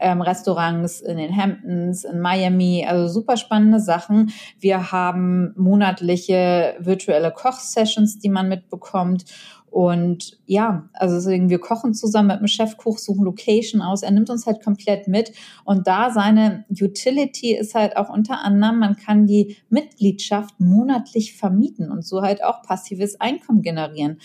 ähm, 0.00 0.22
Restaurants 0.22 1.00
in 1.00 1.18
den 1.18 1.36
Hamptons, 1.36 2.04
in 2.04 2.20
Miami, 2.20 2.86
also 2.88 3.06
super 3.08 3.36
spannende 3.36 3.80
Sachen. 3.80 4.32
Wir 4.58 4.92
haben 4.92 5.52
monatliche 5.56 6.74
virtuelle 6.78 7.30
Kochsessions, 7.30 8.18
die 8.18 8.30
man 8.30 8.48
mitbekommt. 8.48 9.24
Und 9.70 10.38
ja, 10.46 10.88
also 10.94 11.14
deswegen, 11.14 11.48
wir 11.48 11.60
kochen 11.60 11.94
zusammen 11.94 12.28
mit 12.28 12.40
dem 12.40 12.48
Chefkoch, 12.48 12.98
suchen 12.98 13.24
Location 13.24 13.82
aus. 13.82 14.02
Er 14.02 14.10
nimmt 14.10 14.28
uns 14.28 14.46
halt 14.46 14.62
komplett 14.62 15.06
mit. 15.06 15.32
Und 15.64 15.86
da 15.86 16.10
seine 16.10 16.64
Utility 16.70 17.54
ist 17.54 17.74
halt 17.74 17.96
auch 17.96 18.08
unter 18.08 18.40
anderem, 18.42 18.80
man 18.80 18.96
kann 18.96 19.26
die 19.26 19.56
Mitgliedschaft 19.68 20.58
monatlich 20.58 21.36
vermieten 21.36 21.90
und 21.90 22.04
so 22.04 22.22
halt 22.22 22.42
auch 22.42 22.62
passives 22.62 23.20
Einkommen 23.20 23.62
generieren. 23.62 24.18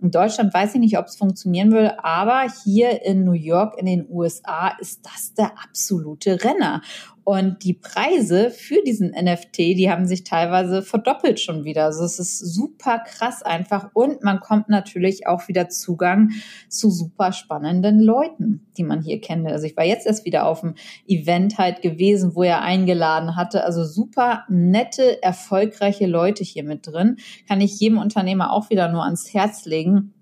In 0.00 0.10
Deutschland 0.10 0.52
weiß 0.52 0.74
ich 0.74 0.80
nicht, 0.80 0.98
ob 0.98 1.06
es 1.06 1.16
funktionieren 1.16 1.72
will, 1.72 1.92
aber 2.02 2.46
hier 2.64 3.04
in 3.04 3.24
New 3.24 3.32
York, 3.32 3.78
in 3.78 3.86
den 3.86 4.06
USA, 4.08 4.76
ist 4.80 5.04
das 5.04 5.34
der 5.34 5.52
absolute 5.62 6.42
Renner. 6.42 6.82
Und 7.24 7.62
die 7.62 7.74
Preise 7.74 8.50
für 8.50 8.82
diesen 8.84 9.10
NFT, 9.10 9.58
die 9.58 9.90
haben 9.90 10.06
sich 10.06 10.24
teilweise 10.24 10.82
verdoppelt 10.82 11.38
schon 11.38 11.64
wieder. 11.64 11.84
Also 11.84 12.04
es 12.04 12.18
ist 12.18 12.38
super 12.38 12.98
krass 12.98 13.42
einfach. 13.42 13.90
Und 13.94 14.22
man 14.22 14.40
kommt 14.40 14.68
natürlich 14.68 15.26
auch 15.26 15.46
wieder 15.48 15.68
Zugang 15.68 16.30
zu 16.68 16.90
super 16.90 17.32
spannenden 17.32 18.00
Leuten, 18.00 18.66
die 18.76 18.84
man 18.84 19.02
hier 19.02 19.20
kennt. 19.20 19.46
Also 19.46 19.66
ich 19.66 19.76
war 19.76 19.84
jetzt 19.84 20.06
erst 20.06 20.24
wieder 20.24 20.46
auf 20.46 20.60
dem 20.60 20.74
Event 21.06 21.58
halt 21.58 21.82
gewesen, 21.82 22.34
wo 22.34 22.42
er 22.42 22.62
eingeladen 22.62 23.36
hatte. 23.36 23.64
Also 23.64 23.84
super 23.84 24.44
nette, 24.48 25.22
erfolgreiche 25.22 26.06
Leute 26.06 26.42
hier 26.42 26.64
mit 26.64 26.86
drin. 26.86 27.16
Kann 27.46 27.60
ich 27.60 27.78
jedem 27.78 27.98
Unternehmer 27.98 28.52
auch 28.52 28.70
wieder 28.70 28.90
nur 28.90 29.04
ans 29.04 29.32
Herz 29.32 29.64
legen 29.64 30.12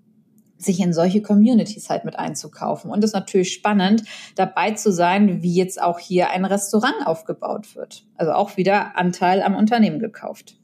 sich 0.63 0.79
in 0.79 0.93
solche 0.93 1.21
Communities 1.21 1.89
halt 1.89 2.05
mit 2.05 2.17
einzukaufen. 2.17 2.91
Und 2.91 3.03
es 3.03 3.11
ist 3.11 3.15
natürlich 3.15 3.53
spannend, 3.53 4.03
dabei 4.35 4.71
zu 4.71 4.91
sein, 4.91 5.41
wie 5.41 5.55
jetzt 5.55 5.81
auch 5.81 5.99
hier 5.99 6.29
ein 6.29 6.45
Restaurant 6.45 7.05
aufgebaut 7.05 7.75
wird. 7.75 8.05
Also 8.15 8.33
auch 8.33 8.57
wieder 8.57 8.97
Anteil 8.97 9.41
am 9.41 9.55
Unternehmen 9.55 9.99
gekauft. 9.99 10.57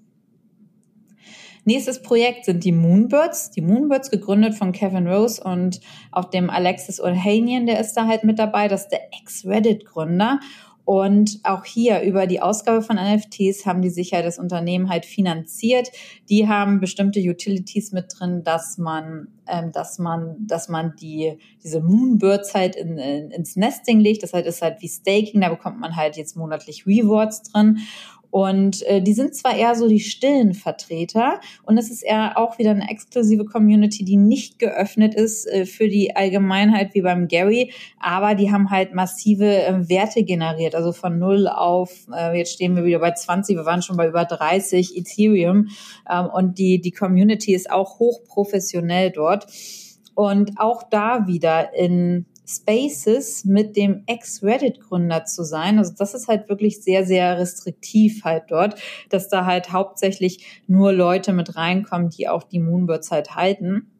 Nächstes 1.67 2.01
Projekt 2.01 2.45
sind 2.45 2.63
die 2.63 2.71
Moonbirds. 2.71 3.51
Die 3.51 3.59
Moonbirds 3.59 4.09
gegründet 4.09 4.55
von 4.55 4.71
Kevin 4.71 5.05
Rose 5.05 5.43
und 5.43 5.81
auch 6.13 6.23
dem 6.23 6.49
Alexis 6.49 7.01
Ohanian, 7.01 7.65
der 7.65 7.81
ist 7.81 7.93
da 7.95 8.07
halt 8.07 8.23
mit 8.23 8.39
dabei. 8.39 8.69
Das 8.69 8.83
ist 8.83 8.91
der 8.93 9.01
Ex-Reddit-Gründer. 9.21 10.39
Und 10.87 11.41
auch 11.43 11.65
hier 11.65 11.99
über 12.03 12.27
die 12.27 12.39
Ausgabe 12.39 12.81
von 12.81 12.95
NFTs 12.95 13.65
haben 13.65 13.81
die 13.81 13.89
sich 13.89 14.11
ja 14.11 14.21
das 14.21 14.39
Unternehmen 14.39 14.87
halt 14.87 15.05
finanziert. 15.05 15.89
Die 16.29 16.47
haben 16.47 16.79
bestimmte 16.79 17.19
Utilities 17.19 17.91
mit 17.91 18.05
drin, 18.17 18.41
dass 18.45 18.77
man, 18.77 19.27
ähm, 19.47 19.73
dass 19.73 19.99
man, 19.99 20.37
dass 20.47 20.69
man 20.69 20.95
die 20.95 21.39
diese 21.61 21.81
Moonbirds 21.81 22.53
halt 22.53 22.77
in, 22.77 22.97
in, 22.97 23.31
ins 23.31 23.57
Nesting 23.57 23.99
legt. 23.99 24.23
Das 24.23 24.31
halt 24.31 24.45
ist 24.45 24.61
halt 24.61 24.81
wie 24.81 24.87
Staking. 24.87 25.41
Da 25.41 25.49
bekommt 25.49 25.77
man 25.77 25.97
halt 25.97 26.15
jetzt 26.15 26.37
monatlich 26.37 26.87
Rewards 26.87 27.43
drin. 27.51 27.79
Und 28.37 28.83
äh, 28.83 29.01
die 29.01 29.13
sind 29.13 29.33
zwar 29.33 29.55
eher 29.55 29.73
so 29.73 29.87
die 29.87 29.99
stillen 29.99 30.53
Vertreter 30.53 31.39
und 31.63 31.79
es 31.79 31.89
ist 31.89 32.03
eher 32.03 32.37
auch 32.37 32.59
wieder 32.59 32.69
eine 32.69 32.87
exklusive 32.87 33.45
Community, 33.45 34.05
die 34.05 34.15
nicht 34.15 34.59
geöffnet 34.59 35.15
ist 35.15 35.47
äh, 35.47 35.65
für 35.65 35.87
die 35.87 36.15
Allgemeinheit 36.15 36.93
wie 36.93 37.01
beim 37.01 37.27
Gary, 37.27 37.73
aber 37.99 38.35
die 38.35 38.51
haben 38.51 38.69
halt 38.69 38.93
massive 38.93 39.63
äh, 39.63 39.89
Werte 39.89 40.23
generiert, 40.23 40.75
also 40.75 40.91
von 40.91 41.17
null 41.17 41.47
auf, 41.47 42.05
äh, 42.15 42.37
jetzt 42.37 42.53
stehen 42.53 42.75
wir 42.75 42.83
wieder 42.83 42.99
bei 42.99 43.09
20, 43.09 43.57
wir 43.57 43.65
waren 43.65 43.81
schon 43.81 43.97
bei 43.97 44.07
über 44.07 44.25
30 44.25 44.95
Ethereum 44.95 45.69
ähm, 46.07 46.27
und 46.27 46.59
die, 46.59 46.79
die 46.79 46.91
Community 46.91 47.55
ist 47.55 47.71
auch 47.71 47.97
hochprofessionell 47.97 49.09
dort. 49.09 49.47
Und 50.13 50.59
auch 50.59 50.83
da 50.83 51.25
wieder 51.25 51.73
in 51.75 52.27
Spaces 52.47 53.43
mit 53.45 53.75
dem 53.75 54.03
Ex-Reddit-Gründer 54.07 55.25
zu 55.25 55.43
sein. 55.43 55.77
Also 55.77 55.93
das 55.97 56.13
ist 56.13 56.27
halt 56.27 56.47
wirklich 56.49 56.81
sehr, 56.81 57.05
sehr 57.05 57.37
restriktiv 57.37 58.23
halt 58.23 58.45
dort, 58.49 58.79
dass 59.09 59.27
da 59.27 59.45
halt 59.45 59.71
hauptsächlich 59.71 60.63
nur 60.67 60.93
Leute 60.93 61.33
mit 61.33 61.55
reinkommen, 61.55 62.09
die 62.09 62.29
auch 62.29 62.43
die 62.43 62.59
Moonbirds 62.59 63.11
halt 63.11 63.35
halten. 63.35 63.91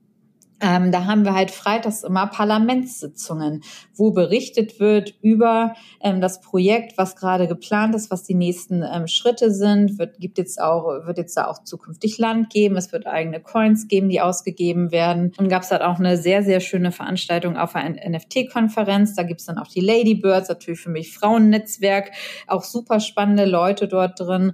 Ähm, 0.59 0.91
da 0.91 1.05
haben 1.05 1.23
wir 1.23 1.35
halt 1.35 1.51
freitags 1.51 2.03
immer 2.03 2.25
Parlamentssitzungen, 2.27 3.63
wo 3.93 4.11
berichtet 4.11 4.79
wird 4.79 5.13
über 5.21 5.75
ähm, 6.01 6.19
das 6.19 6.41
Projekt, 6.41 6.97
was 6.97 7.15
gerade 7.15 7.47
geplant 7.47 7.93
ist, 7.93 8.09
was 8.09 8.23
die 8.23 8.33
nächsten 8.33 8.83
ähm, 8.83 9.07
Schritte 9.07 9.51
sind. 9.51 9.99
Wird, 9.99 10.19
gibt 10.19 10.39
jetzt 10.39 10.59
auch, 10.59 11.05
wird 11.05 11.19
jetzt 11.19 11.37
da 11.37 11.47
auch 11.47 11.63
zukünftig 11.63 12.17
Land 12.17 12.49
geben. 12.49 12.75
Es 12.75 12.91
wird 12.91 13.05
eigene 13.05 13.39
Coins 13.39 13.87
geben, 13.87 14.09
die 14.09 14.19
ausgegeben 14.19 14.91
werden. 14.91 15.31
Und 15.37 15.49
gab 15.49 15.61
es 15.61 15.69
halt 15.69 15.83
auch 15.83 15.99
eine 15.99 16.17
sehr, 16.17 16.41
sehr 16.41 16.59
schöne 16.59 16.91
Veranstaltung 16.91 17.55
auf 17.55 17.75
einer 17.75 17.95
NFT-Konferenz. 18.09 19.15
Da 19.15 19.23
gibt's 19.23 19.45
dann 19.45 19.59
auch 19.59 19.67
die 19.67 19.81
Ladybirds, 19.81 20.49
natürlich 20.49 20.79
für 20.79 20.89
mich 20.89 21.13
Frauennetzwerk, 21.13 22.11
auch 22.47 22.63
super 22.63 22.99
spannende 22.99 23.45
Leute 23.45 23.87
dort 23.87 24.19
drin. 24.19 24.53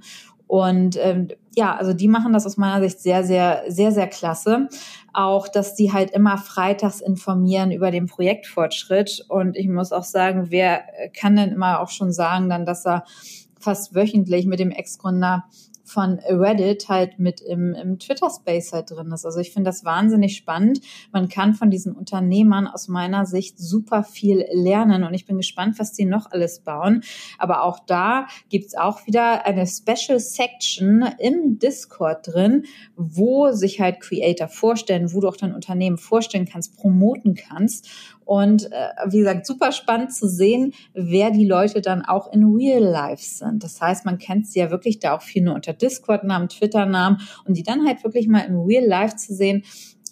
Und 0.54 0.98
ähm, 1.02 1.30
ja, 1.56 1.76
also 1.76 1.94
die 1.94 2.08
machen 2.08 2.32
das 2.32 2.46
aus 2.46 2.58
meiner 2.58 2.80
Sicht 2.88 3.00
sehr, 3.00 3.24
sehr, 3.24 3.64
sehr, 3.70 3.92
sehr 3.92 4.06
klasse. 4.06 4.68
Auch, 5.12 5.48
dass 5.48 5.74
die 5.74 5.92
halt 5.92 6.12
immer 6.12 6.38
freitags 6.38 7.02
informieren 7.02 7.72
über 7.72 7.90
den 7.90 8.06
Projektfortschritt. 8.06 9.26
Und 9.30 9.58
ich 9.58 9.68
muss 9.68 9.92
auch 9.92 10.04
sagen, 10.04 10.52
wer 10.52 10.84
kann 11.20 11.38
denn 11.38 11.54
immer 11.54 11.80
auch 11.80 11.90
schon 11.90 12.12
sagen, 12.12 12.50
dann, 12.50 12.68
dass 12.68 12.86
er 12.86 13.04
fast 13.60 13.96
wöchentlich 13.96 14.46
mit 14.46 14.60
dem 14.60 14.70
Ex-Gründer 14.70 15.46
von 15.84 16.20
Reddit 16.20 16.88
halt 16.90 17.20
mit 17.20 17.42
im, 17.42 17.74
im 17.74 18.00
Twitter-Space 18.00 18.74
halt 18.74 18.92
drin 18.92 19.12
ist. 19.12 19.26
Also 19.26 19.40
ich 19.40 19.52
finde 19.52 19.70
das 19.70 19.84
wahnsinnig 19.84 20.38
spannend. 20.38 20.80
Man 21.12 21.30
kann 21.30 21.54
von 21.54 21.70
diesen 21.70 21.94
Unternehmern 21.94 22.68
aus 22.68 22.88
meiner 22.88 23.26
Sicht 23.26 23.60
super 23.60 24.04
viel 24.04 24.46
lernen 24.52 25.04
und 25.04 25.14
ich 25.14 25.26
bin 25.26 25.38
gespannt, 25.38 25.80
was 25.80 25.92
die 25.92 26.06
noch 26.06 26.32
alles 26.32 26.62
bauen. 26.62 27.04
Aber 27.38 27.64
auch 27.64 27.80
da 27.80 28.28
gibt's 28.50 28.76
auch 28.76 29.06
wieder 29.06 29.46
eine 29.46 29.68
Special 29.68 30.20
Section 30.20 31.06
im 31.20 31.60
Discord 31.60 32.28
drin, 32.28 32.66
wo 32.96 33.52
sich 33.52 33.80
halt 33.80 34.00
Creator 34.00 34.48
vorstellen, 34.48 35.14
wo 35.14 35.20
du 35.20 35.28
auch 35.28 35.38
dein 35.38 35.54
Unternehmen 35.54 35.98
vorstellen 35.98 36.46
kannst, 36.46 36.78
promoten 36.78 37.36
kannst. 37.36 37.90
Und 38.26 38.72
äh, 38.72 38.90
wie 39.08 39.20
gesagt, 39.20 39.46
super 39.46 39.72
spannend 39.72 40.14
zu 40.14 40.28
sehen, 40.28 40.74
wer 40.94 41.32
die 41.32 41.46
Leute 41.46 41.82
dann 41.82 42.04
auch 42.04 42.32
in 42.32 42.44
Real 42.44 42.84
Life 42.84 43.24
sind. 43.24 43.64
Das 43.64 43.82
heißt, 43.82 44.06
man 44.06 44.18
kennt 44.18 44.48
sie 44.48 44.60
ja 44.60 44.72
wirklich 44.72 45.00
da 45.00 45.16
auch 45.16 45.22
viel 45.22 45.44
nur 45.44 45.56
unter 45.56 45.74
Discord-Namen, 45.74 46.50
Twitter-Namen 46.50 47.20
und 47.46 47.58
die 47.58 47.64
dann 47.64 47.86
halt 47.86 48.04
wirklich 48.04 48.28
mal 48.28 48.42
in 48.42 48.56
Real 48.56 48.86
Life 48.86 49.16
zu 49.16 49.34
sehen, 49.34 49.64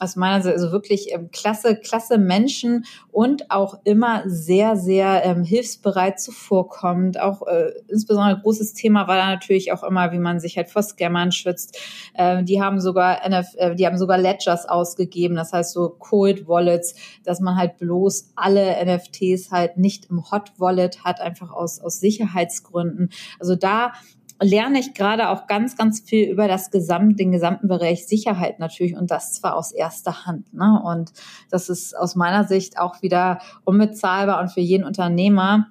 aus 0.01 0.15
meiner 0.15 0.41
Sicht 0.41 0.55
also 0.55 0.71
wirklich 0.71 1.13
ähm, 1.13 1.29
klasse, 1.31 1.75
klasse 1.75 2.17
Menschen 2.17 2.85
und 3.11 3.51
auch 3.51 3.79
immer 3.83 4.23
sehr, 4.25 4.75
sehr 4.75 5.23
ähm, 5.23 5.43
hilfsbereit 5.43 6.19
zuvorkommend. 6.19 7.19
Auch 7.19 7.45
äh, 7.45 7.71
insbesondere 7.87 8.41
großes 8.41 8.73
Thema 8.73 9.07
war 9.07 9.17
da 9.17 9.27
natürlich 9.27 9.71
auch 9.71 9.83
immer, 9.83 10.11
wie 10.11 10.17
man 10.17 10.39
sich 10.39 10.57
halt 10.57 10.69
vor 10.69 10.81
Scammern 10.81 11.31
schützt. 11.31 11.77
Äh, 12.15 12.43
die 12.43 12.59
haben 12.59 12.79
sogar 12.79 13.23
NF, 13.23 13.53
äh, 13.57 13.75
die 13.75 13.85
haben 13.85 13.99
sogar 13.99 14.17
Ledgers 14.17 14.67
ausgegeben, 14.67 15.35
das 15.35 15.53
heißt 15.53 15.71
so 15.71 15.89
Cold 15.89 16.47
Wallets, 16.47 16.95
dass 17.23 17.39
man 17.39 17.55
halt 17.55 17.77
bloß 17.77 18.31
alle 18.35 18.83
NFTs 18.83 19.51
halt 19.51 19.77
nicht 19.77 20.09
im 20.09 20.31
Hot 20.31 20.53
Wallet 20.57 21.03
hat, 21.03 21.21
einfach 21.21 21.51
aus, 21.51 21.79
aus 21.79 21.99
Sicherheitsgründen. 21.99 23.11
Also 23.39 23.55
da 23.55 23.93
lerne 24.41 24.79
ich 24.79 24.93
gerade 24.93 25.29
auch 25.29 25.47
ganz, 25.47 25.77
ganz 25.77 26.01
viel 26.01 26.29
über 26.29 26.47
das 26.47 26.71
Gesamt, 26.71 27.19
den 27.19 27.31
gesamten 27.31 27.67
Bereich 27.67 28.07
Sicherheit 28.07 28.59
natürlich 28.59 28.95
und 28.95 29.11
das 29.11 29.33
zwar 29.33 29.55
aus 29.55 29.71
erster 29.71 30.25
Hand. 30.25 30.53
Ne? 30.53 30.81
Und 30.83 31.11
das 31.49 31.69
ist 31.69 31.95
aus 31.95 32.15
meiner 32.15 32.45
Sicht 32.45 32.79
auch 32.79 33.01
wieder 33.01 33.39
unbezahlbar 33.63 34.41
und 34.41 34.49
für 34.49 34.61
jeden 34.61 34.83
Unternehmer, 34.83 35.67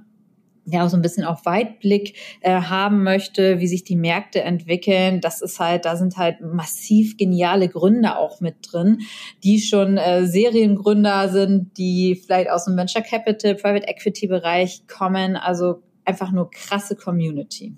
der 0.64 0.84
auch 0.84 0.88
so 0.88 0.96
ein 0.96 1.02
bisschen 1.02 1.24
auch 1.24 1.44
Weitblick 1.44 2.16
äh, 2.42 2.60
haben 2.62 3.02
möchte, 3.02 3.58
wie 3.58 3.66
sich 3.66 3.82
die 3.82 3.96
Märkte 3.96 4.42
entwickeln. 4.42 5.20
Das 5.20 5.42
ist 5.42 5.58
halt, 5.58 5.84
da 5.84 5.96
sind 5.96 6.16
halt 6.16 6.40
massiv 6.40 7.16
geniale 7.16 7.68
Gründer 7.68 8.18
auch 8.18 8.40
mit 8.40 8.56
drin, 8.70 8.98
die 9.42 9.60
schon 9.60 9.96
äh, 9.96 10.26
Seriengründer 10.26 11.28
sind, 11.28 11.76
die 11.76 12.14
vielleicht 12.14 12.50
aus 12.50 12.66
dem 12.66 12.76
Venture 12.76 13.02
Capital, 13.02 13.56
Private 13.56 13.88
Equity 13.88 14.28
Bereich 14.28 14.86
kommen. 14.86 15.34
Also 15.34 15.82
einfach 16.04 16.30
nur 16.30 16.50
krasse 16.50 16.94
Community. 16.94 17.74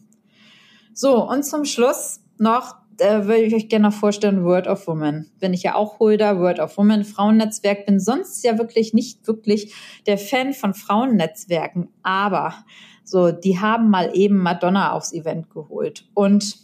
So, 0.94 1.28
und 1.28 1.44
zum 1.44 1.64
Schluss 1.64 2.20
noch 2.38 2.76
äh, 2.98 3.24
würde 3.26 3.42
ich 3.42 3.55
euch 3.55 3.68
gerne 3.68 3.88
noch 3.88 3.94
vorstellen, 3.94 4.44
Word 4.44 4.66
of 4.66 4.87
Woman. 4.87 5.31
Bin 5.40 5.55
ich 5.55 5.62
ja 5.62 5.74
auch 5.74 5.98
Holder, 5.98 6.38
Word 6.38 6.61
of 6.61 6.76
Woman, 6.76 7.05
Frauennetzwerk. 7.05 7.87
Bin 7.87 7.98
sonst 7.98 8.44
ja 8.44 8.59
wirklich 8.59 8.92
nicht 8.94 9.26
wirklich 9.26 9.74
der 10.07 10.18
Fan 10.18 10.52
von 10.52 10.74
Frauennetzwerken. 10.74 11.88
Aber 12.02 12.55
so, 13.05 13.33
die 13.33 13.59
haben 13.59 13.90
mal 13.90 14.11
eben 14.14 14.38
Madonna 14.38 14.92
aufs 14.92 15.12
Event 15.12 15.50
geholt. 15.50 16.07
Und 16.14 16.57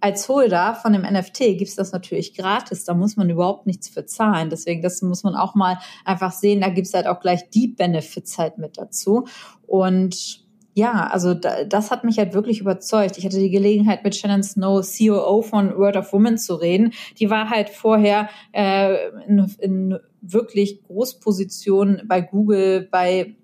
als 0.00 0.28
Holder 0.28 0.74
von 0.74 0.92
dem 0.92 1.02
NFT 1.02 1.58
gibt's 1.58 1.76
das 1.76 1.92
natürlich 1.92 2.34
gratis. 2.34 2.84
Da 2.84 2.94
muss 2.94 3.16
man 3.16 3.28
überhaupt 3.28 3.66
nichts 3.66 3.88
für 3.88 4.06
zahlen. 4.06 4.48
Deswegen, 4.50 4.82
das 4.82 5.02
muss 5.02 5.22
man 5.22 5.34
auch 5.34 5.54
mal 5.54 5.78
einfach 6.04 6.32
sehen. 6.32 6.60
Da 6.60 6.70
gibt's 6.70 6.94
halt 6.94 7.06
auch 7.06 7.20
gleich 7.20 7.50
die 7.50 7.68
Benefits 7.68 8.38
halt 8.38 8.58
mit 8.58 8.78
dazu. 8.78 9.26
Und 9.66 10.42
ja, 10.80 11.08
also 11.08 11.34
da, 11.34 11.64
das 11.64 11.90
hat 11.90 12.04
mich 12.04 12.18
halt 12.18 12.32
wirklich 12.32 12.60
überzeugt. 12.60 13.18
Ich 13.18 13.26
hatte 13.26 13.38
die 13.38 13.50
Gelegenheit, 13.50 14.02
mit 14.02 14.16
Shannon 14.16 14.42
Snow, 14.42 14.82
COO 14.82 15.42
von 15.42 15.76
Word 15.76 15.96
of 15.98 16.10
Women, 16.14 16.38
zu 16.38 16.54
reden. 16.54 16.92
Die 17.18 17.28
war 17.28 17.50
halt 17.50 17.68
vorher 17.68 18.30
äh, 18.52 19.08
in, 19.28 19.54
in 19.58 19.98
wirklich 20.22 20.82
Großpositionen 20.84 22.02
bei 22.06 22.22
Google, 22.22 22.88
bei 22.90 23.36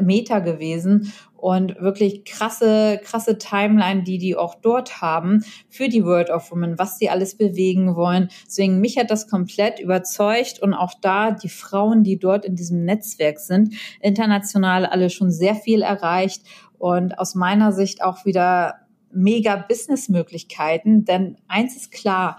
Meta 0.00 0.40
gewesen 0.40 1.12
und 1.36 1.80
wirklich 1.80 2.24
krasse, 2.24 3.00
krasse 3.02 3.38
Timeline, 3.38 4.02
die 4.02 4.18
die 4.18 4.36
auch 4.36 4.54
dort 4.56 5.00
haben 5.00 5.44
für 5.68 5.88
die 5.88 6.04
World 6.04 6.30
of 6.30 6.50
Women, 6.50 6.78
was 6.78 6.98
sie 6.98 7.08
alles 7.08 7.36
bewegen 7.36 7.96
wollen. 7.96 8.28
Deswegen 8.46 8.80
mich 8.80 8.98
hat 8.98 9.10
das 9.10 9.28
komplett 9.28 9.80
überzeugt 9.80 10.60
und 10.60 10.74
auch 10.74 10.92
da 11.00 11.30
die 11.30 11.48
Frauen, 11.48 12.02
die 12.02 12.18
dort 12.18 12.44
in 12.44 12.56
diesem 12.56 12.84
Netzwerk 12.84 13.38
sind, 13.38 13.74
international 14.00 14.86
alle 14.86 15.10
schon 15.10 15.30
sehr 15.30 15.54
viel 15.54 15.82
erreicht 15.82 16.42
und 16.80 17.18
aus 17.18 17.34
meiner 17.34 17.72
Sicht 17.72 18.02
auch 18.02 18.24
wieder 18.24 18.76
mega 19.12 19.56
Businessmöglichkeiten, 19.56 21.04
denn 21.04 21.36
eins 21.46 21.76
ist 21.76 21.92
klar, 21.92 22.38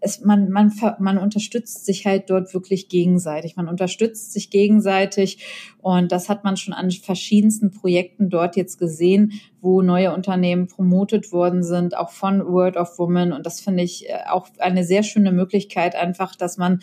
es, 0.00 0.20
man, 0.20 0.50
man, 0.50 0.70
man 0.98 1.18
unterstützt 1.18 1.86
sich 1.86 2.06
halt 2.06 2.28
dort 2.28 2.52
wirklich 2.52 2.88
gegenseitig. 2.88 3.56
Man 3.56 3.68
unterstützt 3.68 4.32
sich 4.32 4.50
gegenseitig 4.50 5.44
und 5.80 6.12
das 6.12 6.28
hat 6.28 6.44
man 6.44 6.56
schon 6.56 6.74
an 6.74 6.90
verschiedensten 6.90 7.70
Projekten 7.70 8.28
dort 8.28 8.56
jetzt 8.56 8.78
gesehen, 8.78 9.32
wo 9.60 9.82
neue 9.82 10.12
Unternehmen 10.12 10.66
promotet 10.66 11.32
worden 11.32 11.62
sind, 11.62 11.96
auch 11.96 12.10
von 12.10 12.46
World 12.46 12.76
of 12.76 12.98
Women. 12.98 13.32
Und 13.32 13.46
das 13.46 13.60
finde 13.60 13.82
ich 13.82 14.08
äh, 14.08 14.18
auch 14.28 14.48
eine 14.58 14.84
sehr 14.84 15.02
schöne 15.02 15.32
Möglichkeit, 15.32 15.96
einfach, 15.96 16.36
dass 16.36 16.58
man 16.58 16.80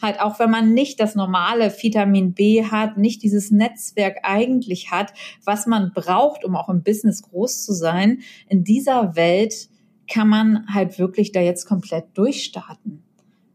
halt 0.00 0.20
auch 0.20 0.38
wenn 0.38 0.50
man 0.50 0.74
nicht 0.74 1.00
das 1.00 1.14
normale 1.14 1.72
Vitamin 1.72 2.34
B 2.34 2.64
hat, 2.64 2.96
nicht 2.96 3.22
dieses 3.22 3.50
Netzwerk 3.50 4.18
eigentlich 4.22 4.90
hat, 4.90 5.12
was 5.44 5.66
man 5.66 5.92
braucht, 5.94 6.44
um 6.44 6.56
auch 6.56 6.68
im 6.68 6.82
Business 6.82 7.22
groß 7.22 7.64
zu 7.64 7.72
sein, 7.72 8.20
in 8.48 8.64
dieser 8.64 9.16
Welt 9.16 9.68
kann 10.10 10.28
man 10.28 10.66
halt 10.72 10.98
wirklich 10.98 11.32
da 11.32 11.40
jetzt 11.40 11.66
komplett 11.66 12.06
durchstarten. 12.14 13.04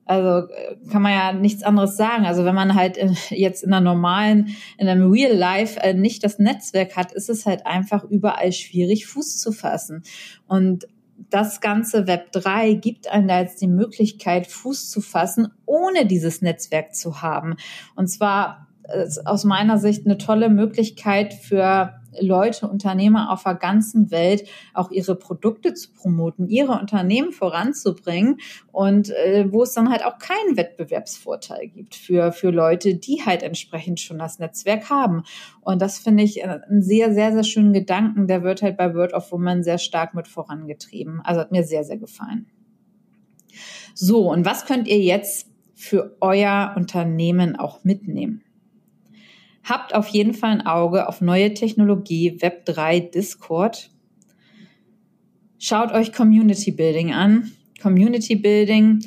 Also 0.06 0.48
äh, 0.54 0.76
kann 0.92 1.02
man 1.02 1.12
ja 1.12 1.34
nichts 1.34 1.64
anderes 1.64 1.98
sagen. 1.98 2.26
Also 2.26 2.46
wenn 2.46 2.56
man 2.56 2.76
halt 2.76 2.98
jetzt 3.30 3.64
in 3.64 3.74
einer 3.74 3.84
normalen, 3.84 4.56
in 4.78 4.88
einem 4.88 5.12
Real 5.12 5.36
Life 5.36 5.80
äh, 5.82 5.94
nicht 5.94 6.24
das 6.24 6.40
Netzwerk 6.40 6.96
hat, 6.96 7.12
ist 7.12 7.30
es 7.30 7.46
halt 7.46 7.66
einfach 7.66 8.04
überall 8.04 8.52
schwierig, 8.52 9.08
Fuß 9.08 9.40
zu 9.40 9.52
fassen. 9.52 10.04
Und 10.48 10.88
das 11.30 11.62
ganze 11.62 12.08
Web 12.08 12.32
3 12.32 12.74
gibt 12.74 13.08
einem 13.10 13.28
da 13.28 13.40
jetzt 13.40 13.62
die 13.62 13.68
Möglichkeit, 13.68 14.48
Fuß 14.48 14.90
zu 14.90 15.02
fassen, 15.02 15.48
ohne 15.66 16.06
dieses 16.06 16.42
Netzwerk 16.42 16.96
zu 16.96 17.22
haben. 17.22 17.56
Und 17.96 18.08
zwar 18.08 18.68
äh, 18.84 19.08
aus 19.26 19.44
meiner 19.44 19.78
Sicht 19.78 20.06
eine 20.06 20.18
tolle 20.18 20.50
Möglichkeit 20.50 21.34
für 21.34 21.94
Leute, 22.20 22.68
Unternehmer 22.68 23.32
auf 23.32 23.44
der 23.44 23.56
ganzen 23.56 24.12
Welt 24.12 24.48
auch 24.74 24.92
ihre 24.92 25.16
Produkte 25.16 25.74
zu 25.74 25.92
promoten, 25.94 26.48
ihre 26.48 26.74
Unternehmen 26.74 27.32
voranzubringen 27.32 28.38
und 28.72 29.10
äh, 29.10 29.52
wo 29.52 29.64
es 29.64 29.74
dann 29.74 29.90
halt 29.90 30.06
auch 30.06 30.18
keinen 30.18 30.58
Wettbewerbsvorteil 30.58 31.68
gibt 31.68 31.96
für, 31.96 32.32
für 32.32 32.52
Leute, 32.52 32.96
die 32.96 33.24
halt 33.26 33.44
entsprechend 33.44 34.00
schon 34.00 34.20
das 34.20 34.40
Netzwerk 34.40 34.90
haben. 34.90 35.24
Und 35.62 35.82
das 35.82 36.00
finde 36.00 36.24
ich 36.24 36.42
äh, 36.42 36.60
einen 36.70 36.82
sehr, 36.82 37.14
sehr, 37.14 37.34
sehr 37.34 37.44
schönen 37.44 37.74
Gedanken. 37.74 38.28
Der 38.28 38.44
wird 38.44 38.62
halt 38.62 38.78
bei 38.78 38.94
Word 38.94 39.14
of 39.14 39.32
Woman 39.32 39.64
sehr 39.64 39.78
stark 39.78 40.14
mit 40.14 40.28
vorangetrieben. 40.28 41.22
Also 41.24 41.42
hat 41.42 41.52
mir 41.52 41.64
sehr, 41.64 41.84
sehr 41.84 41.98
gefallen. 41.98 42.48
So, 43.94 44.32
und 44.32 44.46
was 44.46 44.66
könnt 44.66 44.88
ihr 44.88 45.00
jetzt 45.00 45.48
für 45.74 46.18
euer 46.22 46.74
Unternehmen 46.76 47.56
auch 47.56 47.84
mitnehmen? 47.84 48.45
Habt 49.66 49.96
auf 49.96 50.08
jeden 50.10 50.36
Fall 50.36 50.52
ein 50.52 50.66
Auge 50.68 51.10
auf 51.10 51.22
neue 51.22 51.54
Technologie, 51.56 52.38
Web3, 52.40 53.10
Discord. 53.10 53.90
Schaut 55.58 55.92
euch 55.92 56.14
Community 56.14 56.72
Building 56.72 57.12
an. 57.12 57.52
Community 57.82 58.36
Building 58.36 59.04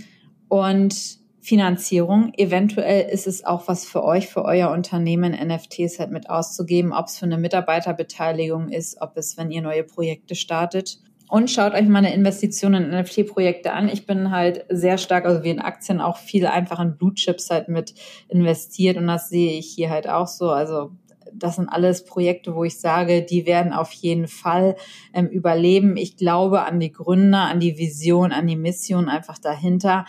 und 0.48 1.18
Finanzierung. 1.40 2.32
Eventuell 2.36 3.08
ist 3.08 3.28
es 3.28 3.44
auch 3.44 3.68
was 3.68 3.84
für 3.84 4.02
euch, 4.02 4.26
für 4.26 4.44
euer 4.44 4.72
Unternehmen, 4.72 5.32
NFTs 5.32 6.00
halt 6.00 6.10
mit 6.10 6.28
auszugeben, 6.28 6.92
ob 6.92 7.06
es 7.06 7.18
für 7.18 7.26
eine 7.26 7.38
Mitarbeiterbeteiligung 7.38 8.68
ist, 8.68 9.00
ob 9.00 9.16
es, 9.16 9.36
wenn 9.36 9.52
ihr 9.52 9.62
neue 9.62 9.84
Projekte 9.84 10.34
startet. 10.34 10.98
Und 11.28 11.50
schaut 11.50 11.74
euch 11.74 11.86
meine 11.86 12.14
Investitionen 12.14 12.84
in 12.84 13.00
NFT-Projekte 13.00 13.72
an. 13.72 13.88
Ich 13.88 14.06
bin 14.06 14.30
halt 14.30 14.64
sehr 14.70 14.96
stark, 14.96 15.26
also 15.26 15.44
wie 15.44 15.50
in 15.50 15.60
Aktien 15.60 16.00
auch 16.00 16.16
viel 16.16 16.46
einfach 16.46 16.80
in 16.80 16.96
Blue 16.96 17.14
Chips 17.14 17.50
halt 17.50 17.68
mit 17.68 17.94
investiert 18.28 18.96
und 18.96 19.06
das 19.06 19.28
sehe 19.28 19.58
ich 19.58 19.66
hier 19.66 19.90
halt 19.90 20.08
auch 20.08 20.26
so. 20.26 20.50
Also 20.50 20.92
das 21.34 21.56
sind 21.56 21.68
alles 21.68 22.04
Projekte, 22.04 22.54
wo 22.54 22.64
ich 22.64 22.80
sage, 22.80 23.22
die 23.22 23.46
werden 23.46 23.72
auf 23.72 23.92
jeden 23.92 24.26
Fall 24.26 24.76
ähm, 25.12 25.28
überleben. 25.28 25.96
Ich 25.96 26.16
glaube 26.16 26.62
an 26.62 26.80
die 26.80 26.92
Gründer, 26.92 27.42
an 27.42 27.60
die 27.60 27.76
Vision, 27.76 28.32
an 28.32 28.46
die 28.46 28.56
Mission 28.56 29.08
einfach 29.08 29.38
dahinter 29.38 30.06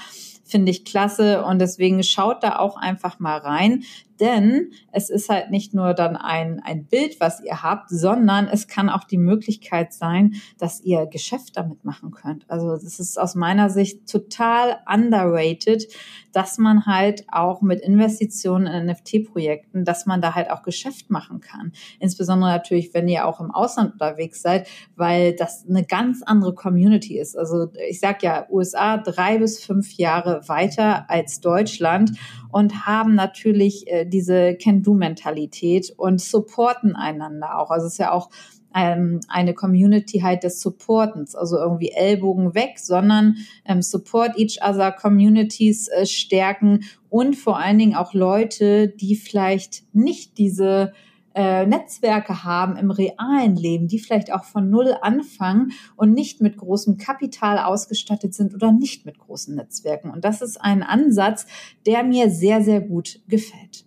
finde 0.49 0.71
ich 0.71 0.83
klasse 0.83 1.43
und 1.45 1.59
deswegen 1.59 2.01
schaut 2.03 2.43
da 2.43 2.57
auch 2.57 2.75
einfach 2.75 3.19
mal 3.19 3.37
rein 3.37 3.83
denn 4.19 4.71
es 4.91 5.09
ist 5.09 5.29
halt 5.29 5.51
nicht 5.51 5.73
nur 5.73 5.93
dann 5.93 6.15
ein, 6.15 6.61
ein 6.63 6.85
Bild, 6.85 7.19
was 7.19 7.41
ihr 7.43 7.63
habt, 7.63 7.89
sondern 7.89 8.47
es 8.47 8.67
kann 8.67 8.89
auch 8.89 9.03
die 9.03 9.17
Möglichkeit 9.17 9.93
sein, 9.93 10.35
dass 10.57 10.81
ihr 10.81 11.05
Geschäft 11.07 11.57
damit 11.57 11.83
machen 11.85 12.11
könnt. 12.11 12.49
Also 12.49 12.73
das 12.73 12.99
ist 12.99 13.19
aus 13.19 13.35
meiner 13.35 13.69
Sicht 13.69 14.09
total 14.09 14.79
underrated, 14.91 15.87
dass 16.31 16.57
man 16.57 16.85
halt 16.85 17.25
auch 17.29 17.61
mit 17.61 17.81
Investitionen 17.81 18.67
in 18.67 18.85
NFT-Projekten, 18.87 19.85
dass 19.85 20.05
man 20.05 20.21
da 20.21 20.35
halt 20.35 20.51
auch 20.51 20.61
Geschäft 20.61 21.09
machen 21.09 21.39
kann. 21.39 21.71
Insbesondere 21.99 22.51
natürlich, 22.51 22.93
wenn 22.93 23.07
ihr 23.07 23.25
auch 23.25 23.39
im 23.39 23.51
Ausland 23.51 23.93
unterwegs 23.93 24.41
seid, 24.41 24.67
weil 24.95 25.35
das 25.35 25.65
eine 25.67 25.83
ganz 25.83 26.21
andere 26.23 26.53
Community 26.53 27.19
ist. 27.19 27.37
Also 27.37 27.67
ich 27.89 27.99
sag 27.99 28.23
ja, 28.23 28.47
USA 28.49 28.97
drei 28.97 29.37
bis 29.37 29.63
fünf 29.63 29.93
Jahre 29.93 30.41
weiter 30.47 31.09
als 31.09 31.39
Deutschland 31.41 32.11
und 32.51 32.85
haben 32.85 33.15
natürlich 33.15 33.87
äh, 33.87 34.05
diese 34.09 34.55
Can-Do-Mentalität 34.55 35.93
und 35.97 36.19
supporten 36.21 36.95
einander 36.95 37.59
auch. 37.59 37.71
Also 37.71 37.87
es 37.87 37.93
ist 37.93 37.99
ja 37.99 38.11
auch 38.11 38.29
ähm, 38.75 39.19
eine 39.27 39.53
Community 39.53 40.19
halt 40.19 40.43
des 40.43 40.61
Supportens, 40.61 41.35
also 41.35 41.57
irgendwie 41.57 41.91
Ellbogen 41.91 42.53
weg, 42.53 42.79
sondern 42.79 43.37
ähm, 43.65 43.81
Support 43.81 44.37
each 44.37 44.59
other, 44.61 44.91
Communities 44.91 45.87
äh, 45.87 46.05
stärken 46.05 46.81
und 47.09 47.35
vor 47.35 47.57
allen 47.57 47.77
Dingen 47.77 47.95
auch 47.95 48.13
Leute, 48.13 48.87
die 48.87 49.15
vielleicht 49.15 49.83
nicht 49.93 50.37
diese 50.37 50.93
äh, 51.35 51.65
Netzwerke 51.65 52.43
haben 52.43 52.75
im 52.75 52.91
realen 52.91 53.55
Leben, 53.55 53.87
die 53.87 53.99
vielleicht 53.99 54.33
auch 54.33 54.43
von 54.43 54.69
Null 54.69 54.95
anfangen 55.01 55.71
und 55.95 56.13
nicht 56.13 56.41
mit 56.41 56.57
großem 56.57 56.97
Kapital 56.97 57.59
ausgestattet 57.59 58.33
sind 58.33 58.53
oder 58.53 58.71
nicht 58.71 59.05
mit 59.05 59.19
großen 59.19 59.55
Netzwerken. 59.55 60.09
Und 60.11 60.25
das 60.25 60.41
ist 60.41 60.59
ein 60.59 60.83
Ansatz, 60.83 61.45
der 61.85 62.03
mir 62.03 62.29
sehr, 62.29 62.61
sehr 62.61 62.81
gut 62.81 63.21
gefällt. 63.27 63.85